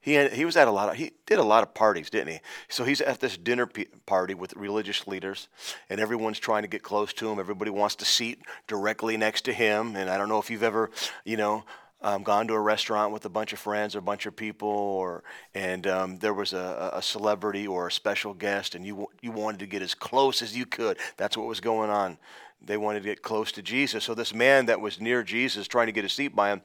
He, 0.00 0.12
had, 0.12 0.32
he 0.32 0.44
was 0.44 0.56
at 0.56 0.68
a 0.68 0.70
lot 0.70 0.88
of, 0.88 0.94
he 0.94 1.12
did 1.26 1.38
a 1.38 1.42
lot 1.42 1.64
of 1.64 1.74
parties, 1.74 2.10
didn't 2.10 2.28
he? 2.28 2.40
So 2.68 2.84
he's 2.84 3.00
at 3.00 3.18
this 3.18 3.36
dinner 3.36 3.68
party 4.06 4.34
with 4.34 4.54
religious 4.54 5.06
leaders, 5.08 5.48
and 5.90 5.98
everyone's 5.98 6.38
trying 6.38 6.62
to 6.62 6.68
get 6.68 6.84
close 6.84 7.12
to 7.14 7.28
him. 7.28 7.40
Everybody 7.40 7.72
wants 7.72 7.96
to 7.96 8.04
seat 8.04 8.40
directly 8.68 9.16
next 9.16 9.46
to 9.46 9.52
him. 9.52 9.96
And 9.96 10.08
I 10.08 10.16
don't 10.16 10.28
know 10.28 10.38
if 10.38 10.48
you've 10.48 10.62
ever, 10.62 10.90
you 11.24 11.36
know, 11.36 11.64
um, 12.02 12.22
gone 12.22 12.46
to 12.46 12.54
a 12.54 12.60
restaurant 12.60 13.12
with 13.12 13.24
a 13.24 13.28
bunch 13.28 13.52
of 13.52 13.58
friends 13.58 13.96
or 13.96 13.98
a 13.98 14.02
bunch 14.02 14.26
of 14.26 14.36
people, 14.36 14.68
or 14.68 15.24
and 15.54 15.86
um, 15.88 16.18
there 16.18 16.34
was 16.34 16.52
a, 16.52 16.90
a, 16.92 17.02
celebrity 17.02 17.66
or 17.66 17.88
a 17.88 17.92
special 17.92 18.32
guest, 18.32 18.74
and 18.74 18.86
you 18.86 19.08
you 19.22 19.32
wanted 19.32 19.58
to 19.60 19.66
get 19.66 19.82
as 19.82 19.94
close 19.94 20.40
as 20.42 20.56
you 20.56 20.66
could. 20.66 20.98
That's 21.16 21.36
what 21.36 21.46
was 21.46 21.58
going 21.58 21.90
on 21.90 22.18
they 22.60 22.76
wanted 22.76 23.02
to 23.02 23.08
get 23.08 23.22
close 23.22 23.52
to 23.52 23.62
Jesus. 23.62 24.04
So 24.04 24.14
this 24.14 24.34
man 24.34 24.66
that 24.66 24.80
was 24.80 25.00
near 25.00 25.22
Jesus, 25.22 25.68
trying 25.68 25.86
to 25.86 25.92
get 25.92 26.04
a 26.04 26.08
seat 26.08 26.34
by 26.34 26.50
him, 26.52 26.62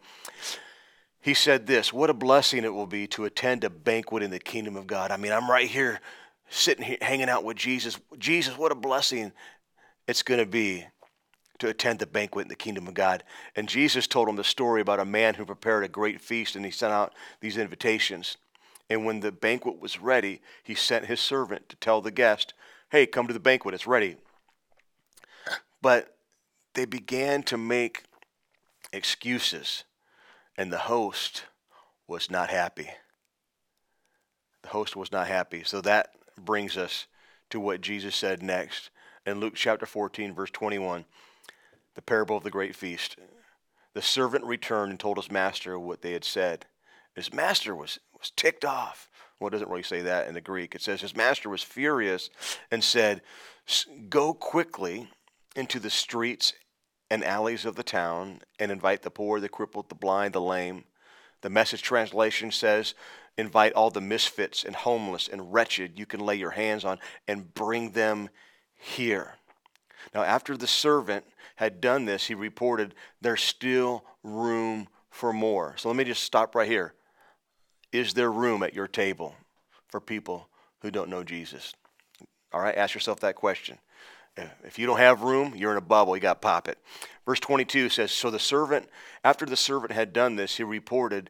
he 1.22 1.34
said 1.34 1.68
this 1.68 1.94
What 1.94 2.10
a 2.10 2.14
blessing 2.14 2.64
it 2.64 2.74
will 2.74 2.88
be 2.88 3.08
to 3.08 3.26
attend 3.26 3.64
a 3.64 3.70
banquet 3.70 4.24
in 4.24 4.32
the 4.32 4.40
kingdom 4.40 4.76
of 4.76 4.88
God. 4.88 5.12
I 5.12 5.18
mean, 5.18 5.32
I'm 5.32 5.50
right 5.50 5.68
here 5.68 6.00
sitting 6.50 6.84
here 6.84 6.98
hanging 7.02 7.30
out 7.30 7.44
with 7.44 7.58
Jesus. 7.58 8.00
Jesus, 8.18 8.58
what 8.58 8.72
a 8.72 8.76
blessing 8.76 9.32
it's 10.08 10.24
going 10.24 10.40
to 10.40 10.46
be 10.46 10.86
to 11.60 11.70
attend 11.70 12.00
the 12.00 12.08
banquet 12.08 12.46
in 12.46 12.50
the 12.50 12.56
kingdom 12.56 12.88
of 12.88 12.96
God. 12.96 13.24
And 13.56 13.70
Jesus 13.70 14.08
told 14.08 14.28
him 14.28 14.36
the 14.36 14.44
story 14.44 14.82
about 14.82 15.00
a 15.00 15.06
man 15.06 15.36
who 15.36 15.46
prepared 15.46 15.84
a 15.84 15.88
great 15.88 16.20
feast 16.20 16.56
and 16.56 16.66
he 16.66 16.72
sent 16.72 16.92
out 16.92 17.14
these 17.40 17.56
invitations. 17.56 18.38
And 18.90 19.06
when 19.06 19.20
the 19.20 19.32
banquet 19.32 19.80
was 19.80 20.00
ready, 20.00 20.42
he 20.64 20.74
sent 20.74 21.06
his 21.06 21.20
servant 21.20 21.70
to 21.70 21.76
tell 21.76 22.02
the 22.02 22.12
guest, 22.12 22.54
Hey, 22.90 23.06
come 23.06 23.28
to 23.28 23.34
the 23.34 23.40
banquet, 23.40 23.76
it's 23.76 23.88
ready. 23.88 24.18
But 25.82 26.16
they 26.74 26.86
began 26.86 27.44
to 27.44 27.58
make 27.58 28.04
excuses, 28.94 29.84
and 30.58 30.72
the 30.72 30.78
host 30.78 31.46
was 32.08 32.30
not 32.30 32.50
happy. 32.50 32.90
The 34.62 34.70
host 34.70 34.96
was 34.96 35.12
not 35.12 35.28
happy. 35.28 35.64
So 35.64 35.82
that 35.82 36.12
brings 36.38 36.78
us 36.78 37.08
to 37.50 37.60
what 37.60 37.82
Jesus 37.82 38.16
said 38.16 38.44
next 38.44 38.90
in 39.26 39.40
Luke 39.40 39.54
chapter 39.56 39.86
14, 39.86 40.34
verse 40.34 40.52
21, 40.52 41.06
the 41.96 42.02
parable 42.02 42.38
of 42.38 42.44
the 42.44 42.52
great 42.52 42.76
feast. 42.76 43.18
The 43.94 44.02
servant 44.02 44.46
returned 44.46 44.92
and 44.92 45.00
told 45.00 45.18
his 45.18 45.32
master 45.32 45.78
what 45.78 46.02
they 46.02 46.14
had 46.14 46.24
said. 46.24 46.66
His 47.16 47.34
master 47.34 47.76
was, 47.76 48.00
was 48.18 48.32
ticked 48.32 48.64
off. 48.64 49.10
Well, 49.40 49.50
it 49.50 49.52
doesn't 49.52 49.70
really 49.70 49.84
say 49.84 50.02
that 50.02 50.28
in 50.28 50.34
the 50.34 50.42
Greek. 50.42 50.76
It 50.76 50.82
says 50.82 51.02
his 51.02 51.16
master 51.16 51.50
was 51.50 51.62
furious 51.62 52.30
and 52.70 52.84
said, 52.84 53.22
Go 54.10 54.34
quickly 54.34 55.10
into 55.56 55.80
the 55.80 55.90
streets 55.90 56.54
and 57.10 57.24
alleys 57.24 57.66
of 57.66 57.76
the 57.76 57.84
town 57.84 58.42
and 58.60 58.72
invite 58.72 59.02
the 59.02 59.12
poor, 59.12 59.40
the 59.40 59.50
crippled, 59.50 59.90
the 59.90 59.96
blind, 59.96 60.34
the 60.34 60.42
lame. 60.42 60.86
The 61.42 61.50
message 61.50 61.82
translation 61.82 62.52
says, 62.52 62.94
invite 63.38 63.74
all 63.74 63.90
the 63.90 64.02
misfits 64.02 64.64
and 64.64 64.76
homeless 64.76 65.28
and 65.28 65.54
wretched 65.54 65.98
you 65.98 66.06
can 66.06 66.20
lay 66.20 66.36
your 66.36 66.52
hands 66.52 66.86
on 66.86 67.00
and 67.28 67.54
bring 67.54 67.92
them 67.92 68.30
here. 68.76 69.36
Now, 70.14 70.24
after 70.24 70.58
the 70.58 70.68
servant 70.68 71.26
had 71.56 71.82
done 71.82 72.06
this, 72.06 72.28
he 72.28 72.34
reported, 72.34 72.96
There's 73.22 73.42
still 73.42 74.04
room 74.24 74.88
for 75.10 75.32
more. 75.32 75.76
So 75.78 75.90
let 75.90 75.96
me 75.96 76.04
just 76.04 76.24
stop 76.24 76.56
right 76.56 76.68
here. 76.68 76.94
Is 77.92 78.14
there 78.14 78.32
room 78.32 78.64
at 78.64 78.74
your 78.74 78.88
table 78.88 79.36
for 79.90 80.00
people 80.00 80.48
who 80.82 80.92
don't 80.92 81.10
know 81.10 81.24
Jesus? 81.24 81.74
All 82.54 82.62
right, 82.62 82.76
ask 82.76 82.94
yourself 82.94 83.20
that 83.22 83.36
question. 83.36 83.78
Uh, 84.38 84.44
if 84.64 84.80
you 84.80 84.86
don't 84.86 84.98
have 84.98 85.22
room, 85.22 85.54
you're 85.56 85.72
in 85.72 85.78
a 85.78 85.82
bubble. 85.82 86.16
You 86.16 86.22
got 86.22 86.42
to 86.42 86.48
pop 86.48 86.68
it. 86.68 86.78
Verse 87.26 87.40
22 87.40 87.90
says 87.90 88.12
So 88.12 88.30
the 88.30 88.40
servant, 88.40 88.88
after 89.24 89.46
the 89.46 89.58
servant 89.58 89.92
had 89.92 90.14
done 90.14 90.36
this, 90.36 90.58
he 90.58 90.64
reported, 90.64 91.30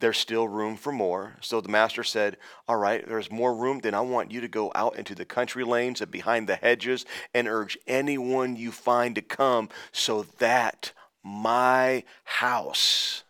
There's 0.00 0.18
still 0.18 0.46
room 0.46 0.76
for 0.76 0.92
more. 0.92 1.36
So 1.40 1.60
the 1.60 1.70
master 1.70 2.04
said, 2.04 2.36
All 2.68 2.76
right, 2.76 3.06
there's 3.06 3.30
more 3.30 3.54
room. 3.54 3.80
Then 3.80 3.94
I 3.94 4.00
want 4.00 4.30
you 4.30 4.40
to 4.42 4.48
go 4.48 4.70
out 4.74 4.96
into 4.96 5.14
the 5.14 5.24
country 5.24 5.64
lanes 5.64 6.00
and 6.00 6.10
behind 6.10 6.48
the 6.48 6.56
hedges 6.56 7.06
and 7.32 7.48
urge 7.48 7.78
anyone 7.86 8.56
you 8.56 8.70
find 8.70 9.14
to 9.14 9.22
come 9.22 9.68
so 9.90 10.26
that 10.38 10.92
my 11.22 12.04
house 12.24 13.22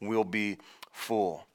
will 0.00 0.24
be 0.24 0.58
full. 0.92 1.46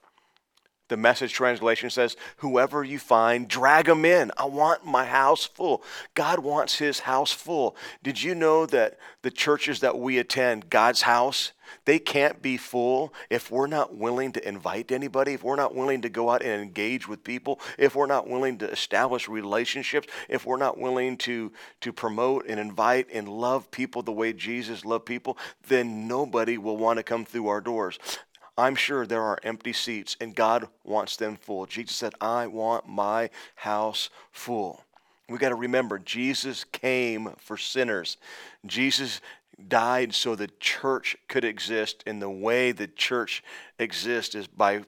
The 0.92 0.98
message 0.98 1.32
translation 1.32 1.90
says, 1.90 2.18
Whoever 2.40 2.84
you 2.84 3.00
find, 3.00 3.48
drag 3.48 3.86
them 3.86 4.04
in. 4.04 4.30
I 4.36 4.44
want 4.44 4.86
my 4.86 5.06
house 5.06 5.46
full. 5.46 5.84
God 6.16 6.40
wants 6.40 6.80
his 6.80 7.00
house 7.00 7.32
full. 7.32 7.78
Did 8.04 8.22
you 8.22 8.36
know 8.36 8.66
that 8.66 9.00
the 9.22 9.32
churches 9.32 9.80
that 9.80 9.98
we 9.98 10.18
attend, 10.18 10.70
God's 10.70 11.04
house, 11.04 11.54
they 11.86 11.98
can't 11.98 12.42
be 12.42 12.58
full 12.58 13.14
if 13.30 13.50
we're 13.50 13.68
not 13.68 13.96
willing 13.96 14.34
to 14.34 14.46
invite 14.46 14.92
anybody, 14.92 15.32
if 15.32 15.46
we're 15.46 15.56
not 15.56 15.74
willing 15.74 16.02
to 16.02 16.10
go 16.10 16.30
out 16.30 16.42
and 16.42 16.62
engage 16.62 17.08
with 17.08 17.24
people, 17.24 17.62
if 17.78 17.96
we're 17.96 18.06
not 18.06 18.28
willing 18.28 18.58
to 18.58 18.70
establish 18.70 19.30
relationships, 19.30 20.10
if 20.28 20.46
we're 20.46 20.58
not 20.58 20.78
willing 20.78 21.16
to, 21.20 21.54
to 21.80 21.94
promote 21.94 22.46
and 22.50 22.60
invite 22.60 23.08
and 23.14 23.30
love 23.30 23.72
people 23.72 24.04
the 24.04 24.12
way 24.12 24.34
Jesus 24.34 24.84
loved 24.84 25.06
people, 25.06 25.38
then 25.70 26.10
nobody 26.10 26.58
will 26.58 26.76
want 26.76 26.98
to 26.98 27.04
come 27.04 27.24
through 27.24 27.48
our 27.48 27.62
doors. 27.62 27.98
I'm 28.62 28.76
sure 28.76 29.08
there 29.08 29.24
are 29.24 29.39
empty 29.41 29.74
seats 29.74 30.15
and 30.21 30.36
God 30.36 30.67
wants 30.84 31.15
them 31.15 31.36
full. 31.36 31.65
Jesus 31.65 31.95
said, 31.95 32.13
I 32.21 32.45
want 32.45 32.88
my 32.88 33.32
house 33.56 34.12
full. 34.32 34.84
We 35.28 35.39
got 35.39 35.50
to 35.50 35.56
remember, 35.56 35.97
Jesus 35.97 36.63
came 36.63 37.32
for 37.39 37.58
sinners. 37.58 38.17
Jesus 38.63 39.19
died 39.67 40.13
so 40.13 40.36
the 40.36 40.50
church 40.60 41.17
could 41.28 41.43
exist, 41.43 42.04
and 42.06 42.21
the 42.21 42.30
way 42.30 42.71
the 42.71 42.88
church 42.88 43.43
exists 43.80 44.36
is 44.36 44.45
by 44.45 44.84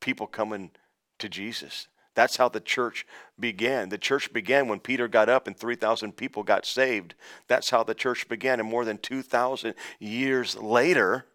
people 0.00 0.26
coming 0.26 0.70
to 1.18 1.28
Jesus. 1.28 1.86
That's 2.16 2.36
how 2.38 2.48
the 2.48 2.60
church 2.60 3.06
began. 3.38 3.90
The 3.90 3.98
church 3.98 4.32
began 4.32 4.66
when 4.66 4.80
Peter 4.80 5.06
got 5.06 5.28
up 5.28 5.46
and 5.46 5.56
3,000 5.56 6.16
people 6.16 6.42
got 6.42 6.66
saved. 6.66 7.14
That's 7.46 7.70
how 7.70 7.84
the 7.84 7.94
church 7.94 8.28
began. 8.28 8.58
And 8.58 8.68
more 8.68 8.84
than 8.84 8.98
2,000 8.98 9.74
years 10.00 10.56
later, 10.56 11.26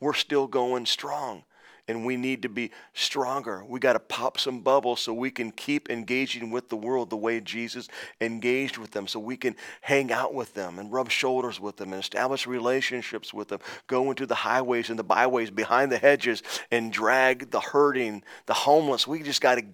we're 0.00 0.14
still 0.14 0.46
going 0.46 0.86
strong 0.86 1.44
and 1.88 2.04
we 2.04 2.16
need 2.16 2.42
to 2.42 2.48
be 2.50 2.70
stronger. 2.92 3.64
We 3.64 3.80
got 3.80 3.94
to 3.94 3.98
pop 3.98 4.38
some 4.38 4.60
bubbles 4.60 5.00
so 5.00 5.14
we 5.14 5.30
can 5.30 5.50
keep 5.50 5.88
engaging 5.88 6.50
with 6.50 6.68
the 6.68 6.76
world 6.76 7.08
the 7.08 7.16
way 7.16 7.40
Jesus 7.40 7.88
engaged 8.20 8.76
with 8.76 8.90
them, 8.90 9.06
so 9.06 9.18
we 9.18 9.38
can 9.38 9.56
hang 9.80 10.12
out 10.12 10.34
with 10.34 10.52
them 10.52 10.78
and 10.78 10.92
rub 10.92 11.10
shoulders 11.10 11.58
with 11.58 11.78
them 11.78 11.92
and 11.94 12.02
establish 12.02 12.46
relationships 12.46 13.32
with 13.32 13.48
them, 13.48 13.60
go 13.86 14.10
into 14.10 14.26
the 14.26 14.34
highways 14.34 14.90
and 14.90 14.98
the 14.98 15.04
byways 15.04 15.50
behind 15.50 15.90
the 15.90 15.98
hedges 15.98 16.42
and 16.70 16.92
drag 16.92 17.50
the 17.50 17.60
hurting, 17.60 18.22
the 18.44 18.54
homeless. 18.54 19.06
We 19.06 19.22
just 19.22 19.40
got 19.40 19.56
to 19.56 19.64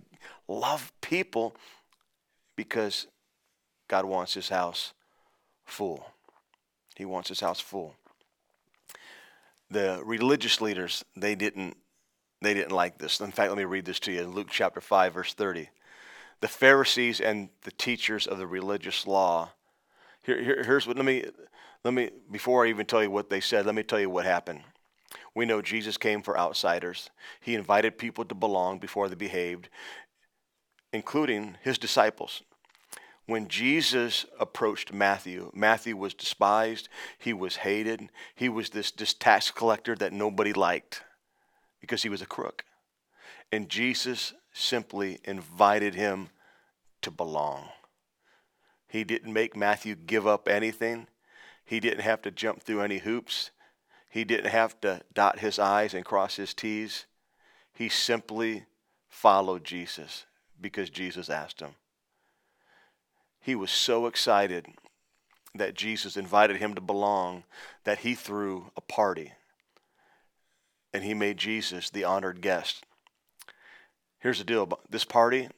love 0.47 0.93
people 1.01 1.57
because 2.57 3.09
God 3.89 4.05
wants 4.05 4.35
his 4.35 4.49
house 4.49 4.93
full. 5.67 6.07
He 6.95 7.05
wants 7.05 7.29
his 7.29 7.41
house 7.41 7.59
full. 7.59 7.97
The 9.71 10.01
religious 10.05 10.61
leaders, 10.61 11.05
they 11.17 11.35
didn't 11.35 11.77
they 12.45 12.55
didn't 12.55 12.73
like 12.73 12.99
this. 12.99 13.21
In 13.21 13.33
fact, 13.33 13.51
let 13.51 13.59
me 13.59 13.65
read 13.65 13.87
this 13.87 13.99
to 14.01 14.13
you 14.13 14.21
in 14.21 14.33
Luke 14.33 14.49
chapter 14.51 14.81
5, 14.81 15.15
verse 15.15 15.35
30. 15.35 15.71
The 16.41 16.49
Pharisees 16.49 17.21
and 17.21 17.49
the 17.63 17.71
teachers 17.71 18.27
of 18.27 18.39
the 18.39 18.47
religious 18.47 19.07
law. 19.07 19.51
Here, 20.23 20.43
here, 20.43 20.63
here's 20.63 20.87
what, 20.87 20.97
let 20.97 21.07
me, 21.07 21.25
let 21.85 21.95
me, 21.95 22.11
before 22.31 22.65
I 22.65 22.69
even 22.69 22.85
tell 22.85 23.03
you 23.03 23.11
what 23.11 23.31
they 23.31 23.41
said, 23.41 23.65
let 23.65 23.75
me 23.75 23.83
tell 23.83 23.99
you 23.99 24.11
what 24.11 24.27
happened. 24.27 24.61
We 25.35 25.47
know 25.47 25.63
Jesus 25.63 25.97
came 25.97 26.23
for 26.23 26.39
outsiders. 26.39 27.11
He 27.41 27.55
invited 27.55 27.99
people 27.99 28.25
to 28.27 28.35
belong 28.35 28.79
before 28.79 29.09
they 29.09 29.15
behaved, 29.15 29.69
including 30.93 31.57
his 31.63 31.79
disciples. 31.79 32.43
When 33.27 33.49
Jesus 33.49 34.27
approached 34.39 34.93
Matthew, 34.93 35.51
Matthew 35.55 35.97
was 35.97 36.13
despised, 36.13 36.89
he 37.19 37.33
was 37.33 37.57
hated, 37.57 38.11
he 38.35 38.51
was 38.51 38.71
this, 38.71 38.91
this 38.91 39.15
tax 39.15 39.51
collector 39.51 39.95
that 39.97 40.13
nobody 40.13 40.53
liked 40.53 41.03
because 41.81 42.03
he 42.03 42.11
was 42.11 42.21
a 42.21 42.27
crook. 42.27 42.65
And 43.51 43.69
Jesus 43.69 44.35
simply 44.53 45.21
invited 45.25 45.95
him 45.95 46.29
to 47.01 47.11
belong. 47.11 47.69
He 48.89 49.05
didn't 49.05 49.33
make 49.33 49.57
Matthew 49.57 49.95
give 49.95 50.27
up 50.27 50.47
anything. 50.47 51.07
He 51.65 51.81
didn't 51.81 52.01
have 52.01 52.21
to 52.23 52.31
jump 52.31 52.63
through 52.63 52.83
any 52.83 52.99
hoops. 52.99 53.51
He 54.09 54.25
didn't 54.25 54.51
have 54.51 54.81
to 54.83 55.01
dot 55.13 55.39
his 55.39 55.59
I's 55.59 55.95
and 55.95 56.05
cross 56.05 56.37
his 56.37 56.53
T's. 56.53 57.07
He 57.73 57.89
simply 57.89 58.67
followed 59.09 59.65
Jesus 59.65 60.27
because 60.61 60.91
Jesus 60.91 61.31
asked 61.31 61.61
him. 61.61 61.75
He 63.45 63.55
was 63.55 63.71
so 63.71 64.07
excited 64.07 64.69
that 65.55 65.75
Jesus 65.75 66.17
invited 66.17 66.57
him 66.57 66.75
to 66.75 66.81
belong 66.81 67.45
that 67.85 67.99
he 67.99 68.15
threw 68.15 68.71
a 68.75 68.81
party 68.81 69.33
and 70.95 71.05
he 71.05 71.13
made 71.13 71.37
Jesus 71.37 71.91
the 71.91 72.05
honored 72.05 72.41
guest. 72.41 72.87
Here's 74.19 74.39
the 74.39 74.45
deal 74.45 74.81
this 74.89 75.05
party, 75.05 75.51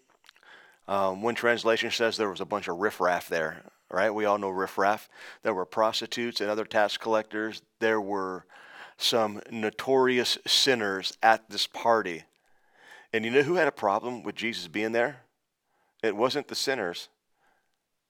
um, 0.88 1.22
one 1.22 1.36
translation 1.36 1.92
says 1.92 2.16
there 2.16 2.28
was 2.28 2.40
a 2.40 2.44
bunch 2.44 2.66
of 2.66 2.78
riffraff 2.78 3.28
there, 3.28 3.62
right? 3.88 4.10
We 4.10 4.24
all 4.24 4.38
know 4.38 4.50
riffraff. 4.50 5.08
There 5.44 5.54
were 5.54 5.64
prostitutes 5.64 6.40
and 6.40 6.50
other 6.50 6.64
tax 6.64 6.96
collectors. 6.96 7.62
There 7.78 8.00
were 8.00 8.46
some 8.96 9.40
notorious 9.48 10.38
sinners 10.44 11.16
at 11.22 11.50
this 11.50 11.68
party. 11.68 12.24
And 13.12 13.24
you 13.24 13.30
know 13.30 13.42
who 13.42 13.54
had 13.54 13.68
a 13.68 13.72
problem 13.72 14.24
with 14.24 14.34
Jesus 14.34 14.66
being 14.66 14.90
there? 14.90 15.20
It 16.02 16.16
wasn't 16.16 16.48
the 16.48 16.56
sinners, 16.56 17.08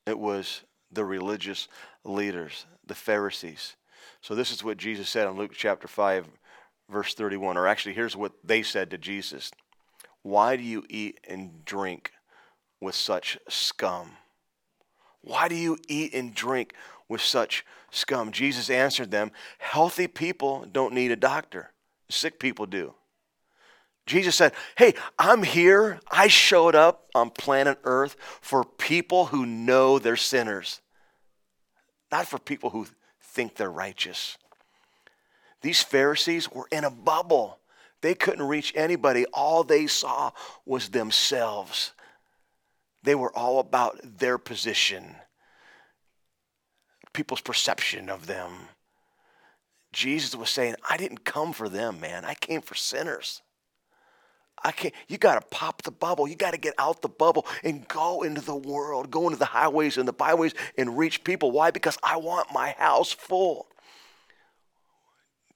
it 0.06 0.18
was 0.18 0.62
the 0.90 1.04
religious 1.04 1.68
leaders, 2.04 2.66
the 2.86 2.94
Pharisees. 2.94 3.76
So, 4.20 4.34
this 4.34 4.50
is 4.50 4.64
what 4.64 4.78
Jesus 4.78 5.08
said 5.08 5.26
in 5.26 5.36
Luke 5.36 5.52
chapter 5.54 5.88
5, 5.88 6.26
verse 6.90 7.14
31. 7.14 7.56
Or 7.56 7.66
actually, 7.66 7.94
here's 7.94 8.16
what 8.16 8.32
they 8.44 8.62
said 8.62 8.90
to 8.90 8.98
Jesus 8.98 9.50
Why 10.22 10.56
do 10.56 10.62
you 10.62 10.84
eat 10.88 11.20
and 11.28 11.64
drink 11.64 12.12
with 12.80 12.94
such 12.94 13.38
scum? 13.48 14.12
Why 15.22 15.48
do 15.48 15.56
you 15.56 15.76
eat 15.88 16.14
and 16.14 16.34
drink 16.34 16.74
with 17.08 17.20
such 17.20 17.64
scum? 17.90 18.30
Jesus 18.30 18.70
answered 18.70 19.10
them 19.10 19.32
Healthy 19.58 20.08
people 20.08 20.66
don't 20.70 20.94
need 20.94 21.10
a 21.10 21.16
doctor, 21.16 21.72
sick 22.08 22.38
people 22.38 22.66
do. 22.66 22.94
Jesus 24.06 24.36
said, 24.36 24.52
Hey, 24.78 24.94
I'm 25.18 25.42
here. 25.42 26.00
I 26.10 26.28
showed 26.28 26.74
up 26.74 27.08
on 27.14 27.30
planet 27.30 27.78
Earth 27.84 28.16
for 28.40 28.64
people 28.64 29.26
who 29.26 29.44
know 29.44 29.98
they're 29.98 30.16
sinners, 30.16 30.80
not 32.10 32.26
for 32.26 32.38
people 32.38 32.70
who 32.70 32.86
think 33.20 33.56
they're 33.56 33.70
righteous. 33.70 34.38
These 35.62 35.82
Pharisees 35.82 36.50
were 36.50 36.68
in 36.70 36.84
a 36.84 36.90
bubble. 36.90 37.58
They 38.00 38.14
couldn't 38.14 38.46
reach 38.46 38.72
anybody. 38.76 39.26
All 39.32 39.64
they 39.64 39.88
saw 39.88 40.30
was 40.64 40.90
themselves. 40.90 41.92
They 43.02 43.16
were 43.16 43.36
all 43.36 43.58
about 43.58 43.98
their 44.18 44.38
position, 44.38 45.16
people's 47.12 47.40
perception 47.40 48.08
of 48.08 48.26
them. 48.26 48.50
Jesus 49.92 50.36
was 50.36 50.50
saying, 50.50 50.76
I 50.88 50.96
didn't 50.96 51.24
come 51.24 51.52
for 51.52 51.68
them, 51.68 52.00
man. 52.00 52.24
I 52.24 52.34
came 52.34 52.60
for 52.60 52.74
sinners. 52.74 53.42
I 54.64 54.72
can't, 54.72 54.94
you 55.08 55.18
got 55.18 55.40
to 55.40 55.46
pop 55.48 55.82
the 55.82 55.90
bubble. 55.90 56.26
You 56.26 56.34
got 56.34 56.52
to 56.52 56.58
get 56.58 56.74
out 56.78 57.02
the 57.02 57.08
bubble 57.08 57.46
and 57.62 57.86
go 57.88 58.22
into 58.22 58.40
the 58.40 58.56
world, 58.56 59.10
go 59.10 59.26
into 59.26 59.38
the 59.38 59.44
highways 59.44 59.96
and 59.96 60.08
the 60.08 60.12
byways 60.12 60.54
and 60.76 60.96
reach 60.98 61.24
people. 61.24 61.50
Why? 61.52 61.70
Because 61.70 61.98
I 62.02 62.16
want 62.16 62.52
my 62.52 62.70
house 62.78 63.12
full 63.12 63.68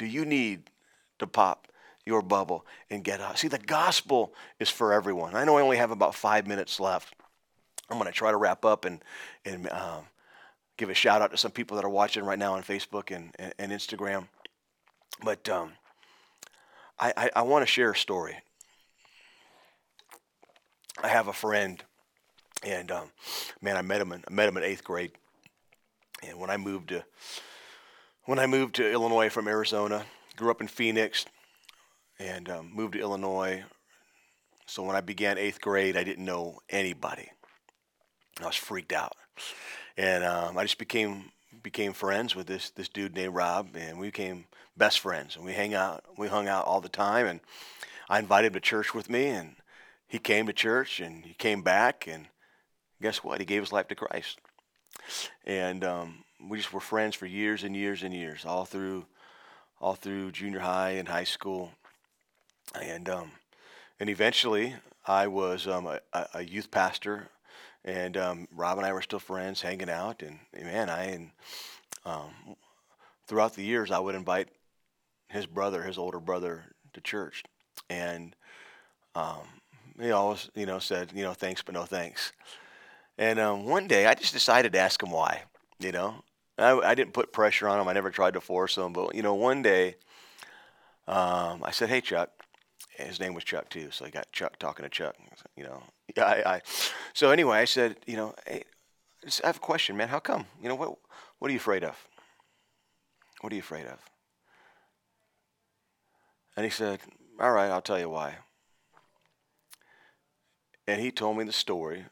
do 0.00 0.06
you 0.06 0.24
need 0.24 0.70
to 1.18 1.26
pop 1.26 1.68
your 2.06 2.22
bubble 2.22 2.64
and 2.88 3.04
get 3.04 3.20
out? 3.20 3.38
See, 3.38 3.48
the 3.48 3.58
gospel 3.58 4.32
is 4.58 4.70
for 4.70 4.94
everyone. 4.94 5.36
I 5.36 5.44
know 5.44 5.58
I 5.58 5.60
only 5.60 5.76
have 5.76 5.90
about 5.90 6.14
five 6.14 6.46
minutes 6.46 6.80
left. 6.80 7.14
I'm 7.90 7.98
going 7.98 8.10
to 8.10 8.16
try 8.16 8.30
to 8.30 8.38
wrap 8.38 8.64
up 8.64 8.86
and, 8.86 9.04
and 9.44 9.68
um, 9.68 10.04
give 10.78 10.88
a 10.88 10.94
shout 10.94 11.20
out 11.20 11.32
to 11.32 11.36
some 11.36 11.50
people 11.50 11.76
that 11.76 11.84
are 11.84 11.90
watching 11.90 12.24
right 12.24 12.38
now 12.38 12.54
on 12.54 12.62
Facebook 12.62 13.14
and, 13.14 13.34
and, 13.38 13.52
and 13.58 13.72
Instagram. 13.72 14.28
But 15.22 15.46
um, 15.50 15.72
I, 16.98 17.12
I, 17.14 17.30
I 17.36 17.42
want 17.42 17.62
to 17.62 17.66
share 17.66 17.90
a 17.90 17.96
story. 17.96 18.38
I 21.02 21.08
have 21.08 21.28
a 21.28 21.32
friend, 21.32 21.82
and 22.62 22.90
um, 22.90 23.10
man, 23.62 23.76
I 23.76 23.82
met 23.82 24.00
him 24.00 24.12
in, 24.12 24.22
I 24.28 24.32
met 24.32 24.48
him 24.48 24.56
in 24.56 24.62
eighth 24.62 24.84
grade. 24.84 25.12
And 26.26 26.38
when 26.38 26.50
I 26.50 26.56
moved 26.58 26.90
to 26.90 27.04
when 28.26 28.38
I 28.38 28.46
moved 28.46 28.74
to 28.76 28.90
Illinois 28.90 29.30
from 29.30 29.48
Arizona, 29.48 30.04
grew 30.36 30.50
up 30.50 30.60
in 30.60 30.68
Phoenix, 30.68 31.24
and 32.18 32.48
um, 32.50 32.70
moved 32.74 32.92
to 32.94 33.00
Illinois. 33.00 33.64
So 34.66 34.82
when 34.82 34.94
I 34.94 35.00
began 35.00 35.38
eighth 35.38 35.60
grade, 35.60 35.96
I 35.96 36.04
didn't 36.04 36.24
know 36.24 36.60
anybody. 36.68 37.30
I 38.40 38.46
was 38.46 38.56
freaked 38.56 38.92
out, 38.92 39.16
and 39.96 40.22
um, 40.22 40.58
I 40.58 40.64
just 40.64 40.78
became 40.78 41.32
became 41.62 41.92
friends 41.92 42.36
with 42.36 42.46
this 42.46 42.70
this 42.70 42.88
dude 42.88 43.14
named 43.14 43.34
Rob, 43.34 43.74
and 43.74 43.98
we 43.98 44.08
became 44.08 44.44
best 44.76 45.00
friends. 45.00 45.36
And 45.36 45.44
we 45.44 45.52
hang 45.52 45.72
out, 45.74 46.04
we 46.18 46.28
hung 46.28 46.46
out 46.46 46.66
all 46.66 46.80
the 46.82 46.88
time, 46.90 47.26
and 47.26 47.40
I 48.08 48.18
invited 48.18 48.48
him 48.48 48.54
to 48.54 48.60
church 48.60 48.94
with 48.94 49.08
me, 49.08 49.28
and 49.28 49.56
he 50.10 50.18
came 50.18 50.46
to 50.46 50.52
church, 50.52 50.98
and 50.98 51.24
he 51.24 51.34
came 51.34 51.62
back, 51.62 52.08
and 52.08 52.26
guess 53.00 53.22
what? 53.22 53.38
He 53.38 53.46
gave 53.46 53.62
his 53.62 53.72
life 53.72 53.86
to 53.88 53.94
Christ, 53.94 54.40
and 55.46 55.84
um, 55.84 56.24
we 56.48 56.58
just 56.58 56.72
were 56.72 56.80
friends 56.80 57.14
for 57.14 57.26
years 57.26 57.62
and 57.62 57.76
years 57.76 58.02
and 58.02 58.12
years, 58.12 58.44
all 58.44 58.64
through, 58.64 59.06
all 59.80 59.94
through 59.94 60.32
junior 60.32 60.58
high 60.58 60.90
and 60.90 61.06
high 61.06 61.24
school, 61.24 61.70
and 62.74 63.08
um, 63.08 63.30
and 64.00 64.10
eventually, 64.10 64.74
I 65.06 65.28
was 65.28 65.68
um, 65.68 65.86
a, 65.86 66.00
a 66.34 66.42
youth 66.42 66.72
pastor, 66.72 67.28
and 67.84 68.16
um, 68.16 68.48
Rob 68.52 68.78
and 68.78 68.86
I 68.86 68.92
were 68.92 69.02
still 69.02 69.20
friends, 69.20 69.62
hanging 69.62 69.90
out. 69.90 70.22
And, 70.22 70.40
man, 70.52 70.90
I 70.90 71.04
and 71.04 71.30
um, 72.04 72.32
throughout 73.28 73.54
the 73.54 73.62
years, 73.62 73.92
I 73.92 74.00
would 74.00 74.16
invite 74.16 74.48
his 75.28 75.46
brother, 75.46 75.84
his 75.84 75.98
older 75.98 76.18
brother, 76.18 76.64
to 76.94 77.00
church, 77.00 77.44
and 77.88 78.34
um, 79.14 79.59
he 80.02 80.10
always, 80.10 80.50
you 80.54 80.66
know, 80.66 80.78
said, 80.78 81.10
you 81.14 81.22
know, 81.22 81.32
thanks 81.32 81.62
but 81.62 81.74
no 81.74 81.84
thanks. 81.84 82.32
And 83.18 83.38
um, 83.38 83.66
one 83.66 83.86
day, 83.86 84.06
I 84.06 84.14
just 84.14 84.32
decided 84.32 84.72
to 84.72 84.78
ask 84.78 85.02
him 85.02 85.10
why. 85.10 85.42
You 85.78 85.92
know, 85.92 86.24
I, 86.58 86.72
I 86.78 86.94
didn't 86.94 87.12
put 87.12 87.32
pressure 87.32 87.68
on 87.68 87.80
him. 87.80 87.88
I 87.88 87.92
never 87.92 88.10
tried 88.10 88.34
to 88.34 88.40
force 88.40 88.76
him. 88.76 88.92
But 88.92 89.14
you 89.14 89.22
know, 89.22 89.34
one 89.34 89.62
day, 89.62 89.96
um, 91.06 91.62
I 91.62 91.70
said, 91.70 91.88
"Hey, 91.88 92.00
Chuck." 92.00 92.30
His 92.96 93.18
name 93.18 93.32
was 93.32 93.44
Chuck 93.44 93.70
too, 93.70 93.90
so 93.90 94.04
I 94.04 94.10
got 94.10 94.30
Chuck 94.30 94.58
talking 94.58 94.82
to 94.82 94.90
Chuck. 94.90 95.16
You 95.56 95.64
know, 95.64 95.82
yeah, 96.16 96.24
I, 96.46 96.54
I. 96.56 96.60
So 97.14 97.30
anyway, 97.30 97.58
I 97.58 97.64
said, 97.64 97.96
you 98.06 98.16
know, 98.16 98.34
hey, 98.46 98.64
I 99.42 99.46
have 99.46 99.56
a 99.56 99.60
question, 99.60 99.96
man. 99.96 100.08
How 100.08 100.18
come? 100.18 100.46
You 100.62 100.68
know 100.68 100.74
what? 100.74 100.98
What 101.38 101.48
are 101.48 101.52
you 101.52 101.58
afraid 101.58 101.84
of? 101.84 101.96
What 103.40 103.52
are 103.52 103.56
you 103.56 103.62
afraid 103.62 103.86
of? 103.86 103.98
And 106.56 106.64
he 106.64 106.70
said, 106.70 107.00
All 107.40 107.52
right, 107.52 107.70
I'll 107.70 107.80
tell 107.80 107.98
you 107.98 108.10
why. 108.10 108.36
And 110.90 111.00
he 111.00 111.12
told 111.12 111.36
me 111.36 111.44
the 111.44 111.52
story. 111.52 112.06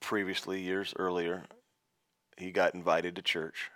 Previously, 0.00 0.62
years 0.62 0.94
earlier, 0.96 1.42
he 2.38 2.50
got 2.50 2.72
invited 2.72 3.16
to 3.16 3.22
church 3.22 3.70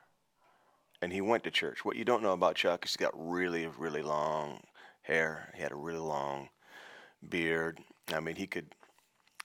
and 1.02 1.12
he 1.12 1.20
went 1.20 1.44
to 1.44 1.50
church. 1.50 1.84
What 1.84 1.96
you 1.96 2.04
don't 2.06 2.22
know 2.22 2.32
about 2.32 2.54
Chuck 2.54 2.86
is 2.86 2.92
he's 2.92 2.96
got 2.96 3.12
really, 3.14 3.66
really 3.66 4.00
long 4.00 4.60
hair. 5.02 5.52
He 5.54 5.62
had 5.62 5.70
a 5.70 5.74
really 5.76 5.98
long 5.98 6.48
beard. 7.28 7.78
I 8.10 8.20
mean, 8.20 8.36
he 8.36 8.46
could 8.46 8.74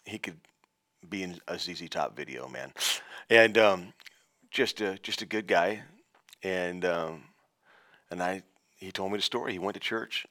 he 0.06 0.18
could 0.18 0.40
be 1.10 1.24
in 1.24 1.38
a 1.50 1.60
ZZ 1.60 1.90
Top 1.90 2.16
video, 2.16 2.48
man, 2.48 2.72
and 3.30 3.58
um, 3.58 3.94
just 4.52 4.80
a 4.80 4.98
just 5.00 5.22
a 5.22 5.26
good 5.26 5.48
guy. 5.48 5.84
And 6.44 6.86
um, 6.86 7.24
and 8.10 8.24
I 8.24 8.44
he 8.78 8.90
told 8.94 9.12
me 9.12 9.18
the 9.18 9.24
story. 9.24 9.52
He 9.52 9.60
went 9.60 9.74
to 9.74 9.82
church. 9.82 10.26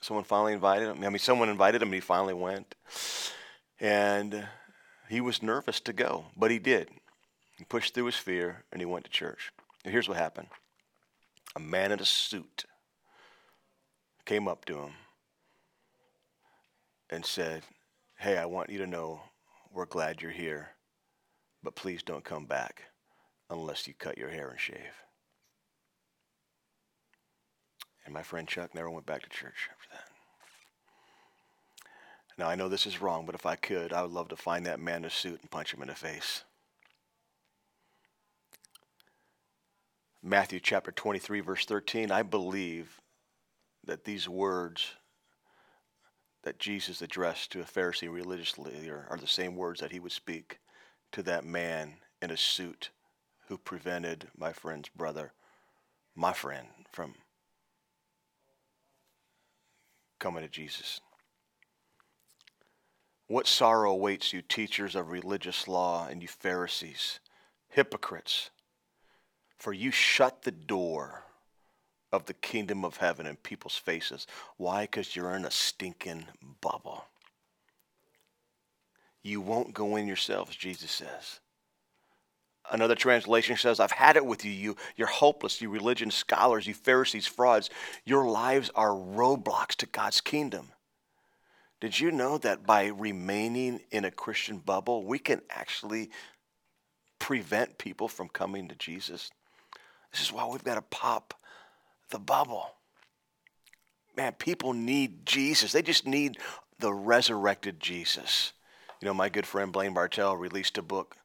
Someone 0.00 0.24
finally 0.24 0.52
invited 0.52 0.88
him. 0.88 1.04
I 1.04 1.08
mean, 1.08 1.18
someone 1.18 1.48
invited 1.48 1.82
him, 1.82 1.88
and 1.88 1.94
he 1.94 2.00
finally 2.00 2.34
went. 2.34 2.74
And 3.80 4.46
he 5.08 5.20
was 5.20 5.42
nervous 5.42 5.80
to 5.80 5.92
go, 5.92 6.26
but 6.36 6.50
he 6.50 6.58
did. 6.58 6.90
He 7.58 7.64
pushed 7.64 7.94
through 7.94 8.06
his 8.06 8.16
fear, 8.16 8.64
and 8.72 8.80
he 8.80 8.86
went 8.86 9.04
to 9.04 9.10
church. 9.10 9.52
And 9.84 9.92
here's 9.92 10.08
what 10.08 10.16
happened: 10.16 10.48
a 11.54 11.60
man 11.60 11.92
in 11.92 12.00
a 12.00 12.04
suit 12.04 12.64
came 14.24 14.48
up 14.48 14.64
to 14.66 14.78
him 14.78 14.92
and 17.08 17.24
said, 17.24 17.62
Hey, 18.16 18.36
I 18.36 18.46
want 18.46 18.70
you 18.70 18.78
to 18.78 18.86
know 18.86 19.22
we're 19.72 19.86
glad 19.86 20.20
you're 20.20 20.30
here, 20.30 20.70
but 21.62 21.76
please 21.76 22.02
don't 22.02 22.24
come 22.24 22.46
back 22.46 22.82
unless 23.48 23.86
you 23.86 23.94
cut 23.94 24.18
your 24.18 24.30
hair 24.30 24.50
and 24.50 24.60
shave. 24.60 25.05
And 28.06 28.14
my 28.14 28.22
friend 28.22 28.48
Chuck 28.48 28.74
never 28.74 28.88
went 28.88 29.04
back 29.04 29.22
to 29.22 29.28
church 29.28 29.68
after 29.70 29.88
that. 29.92 30.04
Now, 32.38 32.48
I 32.48 32.54
know 32.54 32.68
this 32.68 32.86
is 32.86 33.02
wrong, 33.02 33.26
but 33.26 33.34
if 33.34 33.44
I 33.44 33.56
could, 33.56 33.92
I 33.92 34.02
would 34.02 34.12
love 34.12 34.28
to 34.28 34.36
find 34.36 34.64
that 34.66 34.80
man 34.80 34.98
in 34.98 35.06
a 35.06 35.10
suit 35.10 35.40
and 35.40 35.50
punch 35.50 35.74
him 35.74 35.82
in 35.82 35.88
the 35.88 35.94
face. 35.94 36.44
Matthew 40.22 40.60
chapter 40.60 40.92
23, 40.92 41.40
verse 41.40 41.64
13, 41.64 42.10
I 42.10 42.22
believe 42.22 43.00
that 43.84 44.04
these 44.04 44.28
words 44.28 44.92
that 46.42 46.58
Jesus 46.58 47.02
addressed 47.02 47.50
to 47.52 47.60
a 47.60 47.64
Pharisee 47.64 48.12
religious 48.12 48.58
leader 48.58 49.06
are 49.10 49.16
the 49.16 49.26
same 49.26 49.56
words 49.56 49.80
that 49.80 49.92
he 49.92 50.00
would 50.00 50.12
speak 50.12 50.58
to 51.12 51.22
that 51.24 51.44
man 51.44 51.94
in 52.22 52.30
a 52.30 52.36
suit 52.36 52.90
who 53.48 53.58
prevented 53.58 54.28
my 54.36 54.52
friend's 54.52 54.88
brother, 54.88 55.32
my 56.14 56.32
friend, 56.32 56.68
from 56.92 57.14
coming 60.18 60.42
to 60.42 60.48
Jesus. 60.48 61.00
What 63.28 63.46
sorrow 63.46 63.90
awaits 63.90 64.32
you, 64.32 64.42
teachers 64.42 64.94
of 64.94 65.10
religious 65.10 65.66
law, 65.66 66.06
and 66.06 66.22
you 66.22 66.28
Pharisees, 66.28 67.18
hypocrites, 67.68 68.50
for 69.58 69.72
you 69.72 69.90
shut 69.90 70.42
the 70.42 70.52
door 70.52 71.24
of 72.12 72.26
the 72.26 72.34
kingdom 72.34 72.84
of 72.84 72.98
heaven 72.98 73.26
in 73.26 73.36
people's 73.36 73.76
faces. 73.76 74.26
Why? 74.56 74.82
Because 74.82 75.16
you're 75.16 75.34
in 75.34 75.44
a 75.44 75.50
stinking 75.50 76.26
bubble. 76.60 77.04
You 79.22 79.40
won't 79.40 79.74
go 79.74 79.96
in 79.96 80.06
yourselves, 80.06 80.54
Jesus 80.54 80.90
says. 80.90 81.40
Another 82.70 82.94
translation 82.94 83.56
says, 83.56 83.78
I've 83.78 83.92
had 83.92 84.16
it 84.16 84.26
with 84.26 84.44
you, 84.44 84.50
you. 84.50 84.76
You're 84.96 85.06
hopeless, 85.06 85.60
you 85.60 85.70
religion 85.70 86.10
scholars, 86.10 86.66
you 86.66 86.74
Pharisees, 86.74 87.26
frauds. 87.26 87.70
Your 88.04 88.28
lives 88.28 88.70
are 88.74 88.90
roadblocks 88.90 89.76
to 89.76 89.86
God's 89.86 90.20
kingdom. 90.20 90.70
Did 91.80 92.00
you 92.00 92.10
know 92.10 92.38
that 92.38 92.66
by 92.66 92.86
remaining 92.86 93.80
in 93.90 94.04
a 94.04 94.10
Christian 94.10 94.58
bubble, 94.58 95.04
we 95.04 95.18
can 95.18 95.42
actually 95.50 96.10
prevent 97.18 97.78
people 97.78 98.08
from 98.08 98.28
coming 98.28 98.68
to 98.68 98.74
Jesus? 98.74 99.30
This 100.10 100.22
is 100.22 100.32
why 100.32 100.46
we've 100.46 100.64
got 100.64 100.76
to 100.76 100.82
pop 100.82 101.34
the 102.10 102.18
bubble. 102.18 102.70
Man, 104.16 104.32
people 104.32 104.72
need 104.72 105.26
Jesus. 105.26 105.72
They 105.72 105.82
just 105.82 106.06
need 106.06 106.38
the 106.78 106.92
resurrected 106.92 107.80
Jesus. 107.80 108.52
You 109.00 109.06
know, 109.06 109.14
my 109.14 109.28
good 109.28 109.46
friend 109.46 109.72
Blaine 109.72 109.92
Bartell 109.92 110.36
released 110.36 110.78
a 110.78 110.82
book 110.82 111.16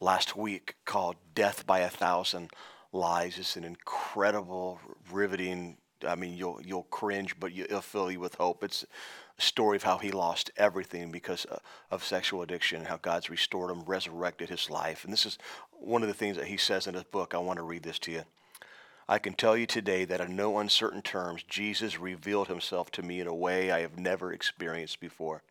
last 0.00 0.36
week 0.36 0.76
called 0.84 1.16
Death 1.34 1.66
by 1.66 1.80
a 1.80 1.88
Thousand 1.88 2.50
Lies. 2.92 3.38
It's 3.38 3.56
an 3.56 3.64
incredible, 3.64 4.80
riveting, 5.10 5.78
I 6.06 6.14
mean, 6.14 6.36
you'll, 6.36 6.60
you'll 6.64 6.84
cringe, 6.84 7.38
but 7.38 7.52
it'll 7.52 7.80
fill 7.80 8.10
you 8.10 8.20
with 8.20 8.34
hope. 8.34 8.62
It's 8.62 8.84
a 9.38 9.42
story 9.42 9.76
of 9.76 9.82
how 9.82 9.98
he 9.98 10.10
lost 10.10 10.50
everything 10.56 11.10
because 11.10 11.46
of 11.90 12.04
sexual 12.04 12.42
addiction 12.42 12.78
and 12.78 12.88
how 12.88 12.96
God's 12.98 13.30
restored 13.30 13.70
him, 13.70 13.82
resurrected 13.84 14.50
his 14.50 14.70
life. 14.70 15.04
And 15.04 15.12
this 15.12 15.26
is 15.26 15.38
one 15.72 16.02
of 16.02 16.08
the 16.08 16.14
things 16.14 16.36
that 16.36 16.46
he 16.46 16.56
says 16.56 16.86
in 16.86 16.94
his 16.94 17.04
book. 17.04 17.34
I 17.34 17.38
want 17.38 17.58
to 17.58 17.62
read 17.62 17.82
this 17.82 17.98
to 18.00 18.12
you. 18.12 18.22
I 19.08 19.18
can 19.18 19.34
tell 19.34 19.56
you 19.56 19.66
today 19.66 20.04
that 20.04 20.20
in 20.20 20.34
no 20.34 20.58
uncertain 20.58 21.00
terms, 21.00 21.44
Jesus 21.44 22.00
revealed 22.00 22.48
himself 22.48 22.90
to 22.92 23.02
me 23.02 23.20
in 23.20 23.28
a 23.28 23.34
way 23.34 23.70
I 23.70 23.80
have 23.80 23.98
never 23.98 24.32
experienced 24.32 25.00
before. 25.00 25.42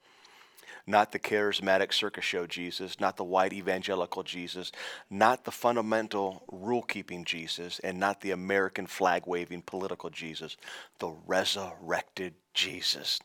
Not 0.87 1.11
the 1.11 1.19
charismatic 1.19 1.91
circus 1.93 2.23
show 2.23 2.45
Jesus, 2.45 2.99
not 2.99 3.17
the 3.17 3.23
white 3.23 3.53
evangelical 3.53 4.21
Jesus, 4.21 4.71
not 5.09 5.43
the 5.43 5.51
fundamental 5.51 6.43
rule 6.51 6.83
keeping 6.83 7.25
Jesus, 7.25 7.79
and 7.79 7.99
not 7.99 8.21
the 8.21 8.31
American 8.31 8.85
flag 8.85 9.23
waving 9.25 9.63
political 9.63 10.11
Jesus, 10.11 10.57
the 10.99 11.11
resurrected 11.25 12.35
Jesus. 12.53 13.19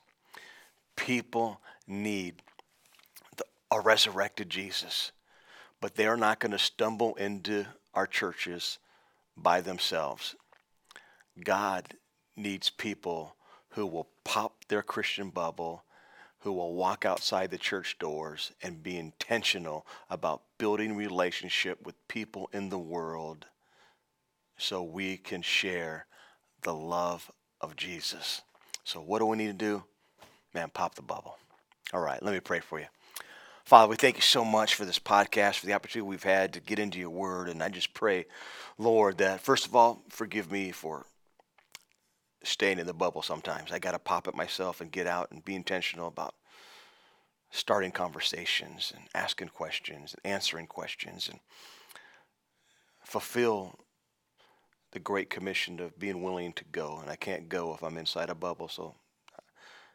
People 0.96 1.60
need 1.86 2.36
the, 3.36 3.44
a 3.70 3.80
resurrected 3.80 4.48
Jesus, 4.48 5.12
but 5.82 5.96
they 5.96 6.06
are 6.06 6.16
not 6.16 6.40
going 6.40 6.52
to 6.52 6.58
stumble 6.58 7.14
into 7.16 7.66
our 7.92 8.06
churches 8.06 8.78
by 9.36 9.60
themselves. 9.60 10.34
God 11.44 11.94
needs 12.36 12.70
people 12.70 13.36
who 13.70 13.86
will 13.86 14.08
pop 14.24 14.64
their 14.68 14.82
Christian 14.82 15.30
bubble, 15.30 15.84
who 16.40 16.52
will 16.52 16.74
walk 16.74 17.04
outside 17.04 17.50
the 17.50 17.58
church 17.58 17.98
doors 17.98 18.52
and 18.62 18.82
be 18.82 18.96
intentional 18.96 19.86
about 20.08 20.42
building 20.58 20.96
relationship 20.96 21.84
with 21.84 21.94
people 22.08 22.48
in 22.52 22.68
the 22.68 22.78
world 22.78 23.46
so 24.56 24.82
we 24.82 25.16
can 25.16 25.42
share 25.42 26.06
the 26.62 26.74
love 26.74 27.30
of 27.60 27.76
Jesus. 27.76 28.42
So 28.84 29.00
what 29.00 29.18
do 29.18 29.26
we 29.26 29.36
need 29.36 29.46
to 29.46 29.52
do? 29.52 29.84
Man, 30.54 30.70
pop 30.70 30.94
the 30.94 31.02
bubble. 31.02 31.36
All 31.92 32.00
right, 32.00 32.22
let 32.22 32.32
me 32.32 32.40
pray 32.40 32.60
for 32.60 32.78
you. 32.78 32.86
Father, 33.64 33.88
we 33.88 33.96
thank 33.96 34.16
you 34.16 34.22
so 34.22 34.44
much 34.44 34.74
for 34.74 34.84
this 34.84 34.98
podcast, 34.98 35.56
for 35.56 35.66
the 35.66 35.74
opportunity 35.74 36.08
we've 36.08 36.22
had 36.22 36.54
to 36.54 36.60
get 36.60 36.78
into 36.78 36.98
your 36.98 37.10
word. 37.10 37.48
And 37.48 37.62
I 37.62 37.68
just 37.68 37.94
pray, 37.94 38.26
Lord, 38.78 39.18
that 39.18 39.40
first 39.40 39.66
of 39.66 39.76
all, 39.76 40.02
forgive 40.08 40.50
me 40.50 40.72
for 40.72 41.06
staying 42.42 42.78
in 42.78 42.86
the 42.86 42.94
bubble 42.94 43.22
sometimes. 43.22 43.72
I 43.72 43.78
got 43.78 43.92
to 43.92 43.98
pop 43.98 44.26
it 44.28 44.34
myself 44.34 44.80
and 44.80 44.90
get 44.90 45.06
out 45.06 45.30
and 45.30 45.44
be 45.44 45.54
intentional 45.54 46.08
about 46.08 46.34
starting 47.50 47.90
conversations 47.90 48.92
and 48.94 49.06
asking 49.14 49.48
questions 49.48 50.14
and 50.14 50.32
answering 50.32 50.66
questions 50.66 51.28
and 51.28 51.40
fulfill 53.02 53.78
the 54.92 55.00
great 55.00 55.30
commission 55.30 55.80
of 55.80 55.98
being 55.98 56.22
willing 56.22 56.52
to 56.52 56.64
go. 56.72 56.98
And 57.00 57.10
I 57.10 57.16
can't 57.16 57.48
go 57.48 57.74
if 57.74 57.82
I'm 57.82 57.96
inside 57.96 58.30
a 58.30 58.34
bubble, 58.34 58.68
so 58.68 58.94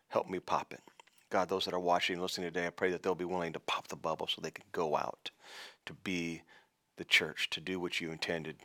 help 0.09 0.29
me 0.29 0.39
pop 0.39 0.73
it. 0.73 0.81
God, 1.29 1.49
those 1.49 1.65
that 1.65 1.73
are 1.73 1.79
watching 1.79 2.15
and 2.15 2.21
listening 2.21 2.47
today, 2.47 2.67
I 2.67 2.69
pray 2.69 2.91
that 2.91 3.03
they'll 3.03 3.15
be 3.15 3.25
willing 3.25 3.53
to 3.53 3.59
pop 3.59 3.87
the 3.87 3.95
bubble 3.95 4.27
so 4.27 4.41
they 4.41 4.51
can 4.51 4.65
go 4.71 4.95
out 4.95 5.31
to 5.85 5.93
be 5.93 6.43
the 6.97 7.03
church, 7.03 7.49
to 7.49 7.59
do 7.59 7.79
what 7.79 7.99
you 7.99 8.11
intended 8.11 8.57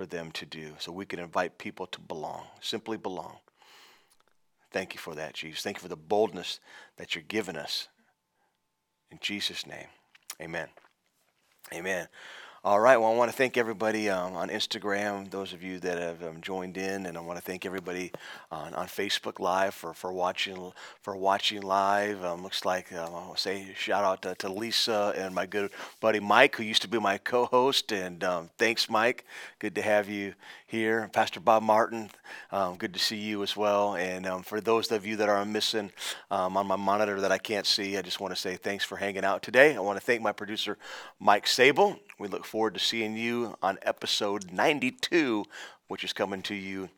for 0.00 0.06
them 0.06 0.30
to 0.30 0.46
do, 0.46 0.72
so 0.78 0.90
we 0.90 1.04
can 1.04 1.18
invite 1.18 1.58
people 1.58 1.84
to 1.84 2.00
belong, 2.00 2.46
simply 2.62 2.96
belong. 2.96 3.36
Thank 4.72 4.94
you 4.94 4.98
for 4.98 5.14
that, 5.14 5.34
Jesus. 5.34 5.60
Thank 5.60 5.76
you 5.76 5.82
for 5.82 5.88
the 5.88 5.94
boldness 5.94 6.58
that 6.96 7.14
you're 7.14 7.24
giving 7.28 7.54
us. 7.54 7.88
In 9.10 9.18
Jesus' 9.20 9.66
name, 9.66 9.88
amen. 10.40 10.68
Amen. 11.74 12.08
All 12.62 12.78
right. 12.78 12.98
Well, 12.98 13.10
I 13.10 13.14
want 13.14 13.30
to 13.30 13.36
thank 13.36 13.56
everybody 13.56 14.10
um, 14.10 14.36
on 14.36 14.50
Instagram, 14.50 15.30
those 15.30 15.54
of 15.54 15.62
you 15.62 15.80
that 15.80 15.96
have 15.96 16.22
um, 16.22 16.42
joined 16.42 16.76
in, 16.76 17.06
and 17.06 17.16
I 17.16 17.22
want 17.22 17.38
to 17.38 17.42
thank 17.42 17.64
everybody 17.64 18.12
on, 18.52 18.74
on 18.74 18.86
Facebook 18.86 19.40
Live 19.40 19.72
for, 19.72 19.94
for 19.94 20.12
watching 20.12 20.70
for 21.00 21.16
watching 21.16 21.62
live. 21.62 22.22
Um, 22.22 22.42
looks 22.42 22.66
like 22.66 22.92
um, 22.92 23.06
I 23.06 23.10
want 23.12 23.36
to 23.36 23.40
say 23.40 23.72
shout 23.78 24.04
out 24.04 24.20
to, 24.22 24.34
to, 24.34 24.52
Lisa 24.52 25.14
and 25.16 25.34
my 25.34 25.46
good 25.46 25.70
buddy 26.00 26.20
Mike, 26.20 26.56
who 26.56 26.62
used 26.62 26.82
to 26.82 26.88
be 26.88 27.00
my 27.00 27.16
co-host. 27.16 27.92
And 27.92 28.22
um, 28.22 28.50
thanks, 28.58 28.90
Mike. 28.90 29.24
Good 29.58 29.74
to 29.76 29.80
have 29.80 30.10
you 30.10 30.34
here. 30.66 31.08
Pastor 31.14 31.40
Bob 31.40 31.62
Martin, 31.62 32.10
um, 32.52 32.76
good 32.76 32.92
to 32.92 33.00
see 33.00 33.16
you 33.16 33.42
as 33.42 33.56
well. 33.56 33.94
And 33.94 34.44
for 34.44 34.60
those 34.60 34.92
of 34.92 35.06
you 35.06 35.16
that 35.16 35.30
are 35.30 35.42
missing 35.46 35.92
on 36.30 36.66
my 36.66 36.76
monitor 36.76 37.22
that 37.22 37.32
I 37.32 37.38
can't 37.38 37.64
see, 37.64 37.96
I 37.96 38.02
just 38.02 38.20
want 38.20 38.34
to 38.34 38.40
say 38.40 38.56
thanks 38.56 38.84
for 38.84 38.96
hanging 38.96 39.24
out 39.24 39.42
today. 39.42 39.74
I 39.74 39.80
want 39.80 39.98
to 39.98 40.04
thank 40.04 40.20
my 40.20 40.32
producer 40.32 40.76
Mike 41.18 41.46
Sable. 41.46 41.98
We 42.20 42.28
look 42.28 42.44
forward 42.44 42.74
to 42.74 42.80
seeing 42.80 43.16
you 43.16 43.56
on 43.62 43.78
episode 43.80 44.52
92, 44.52 45.46
which 45.88 46.04
is 46.04 46.12
coming 46.12 46.42
to 46.42 46.54
you 46.54 46.90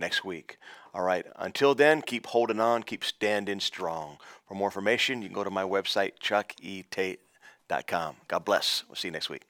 next 0.00 0.24
week. 0.24 0.58
All 0.92 1.02
right, 1.02 1.24
until 1.36 1.76
then, 1.76 2.02
keep 2.02 2.26
holding 2.26 2.58
on, 2.58 2.82
keep 2.82 3.04
standing 3.04 3.60
strong. 3.60 4.18
For 4.48 4.54
more 4.54 4.66
information, 4.66 5.22
you 5.22 5.28
can 5.28 5.34
go 5.34 5.44
to 5.44 5.50
my 5.50 5.62
website, 5.62 6.18
chucketate.com. 6.20 8.16
God 8.26 8.44
bless. 8.44 8.82
We'll 8.88 8.96
see 8.96 9.08
you 9.08 9.12
next 9.12 9.30
week. 9.30 9.42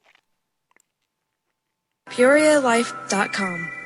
PeoriaLife.com 2.09 3.84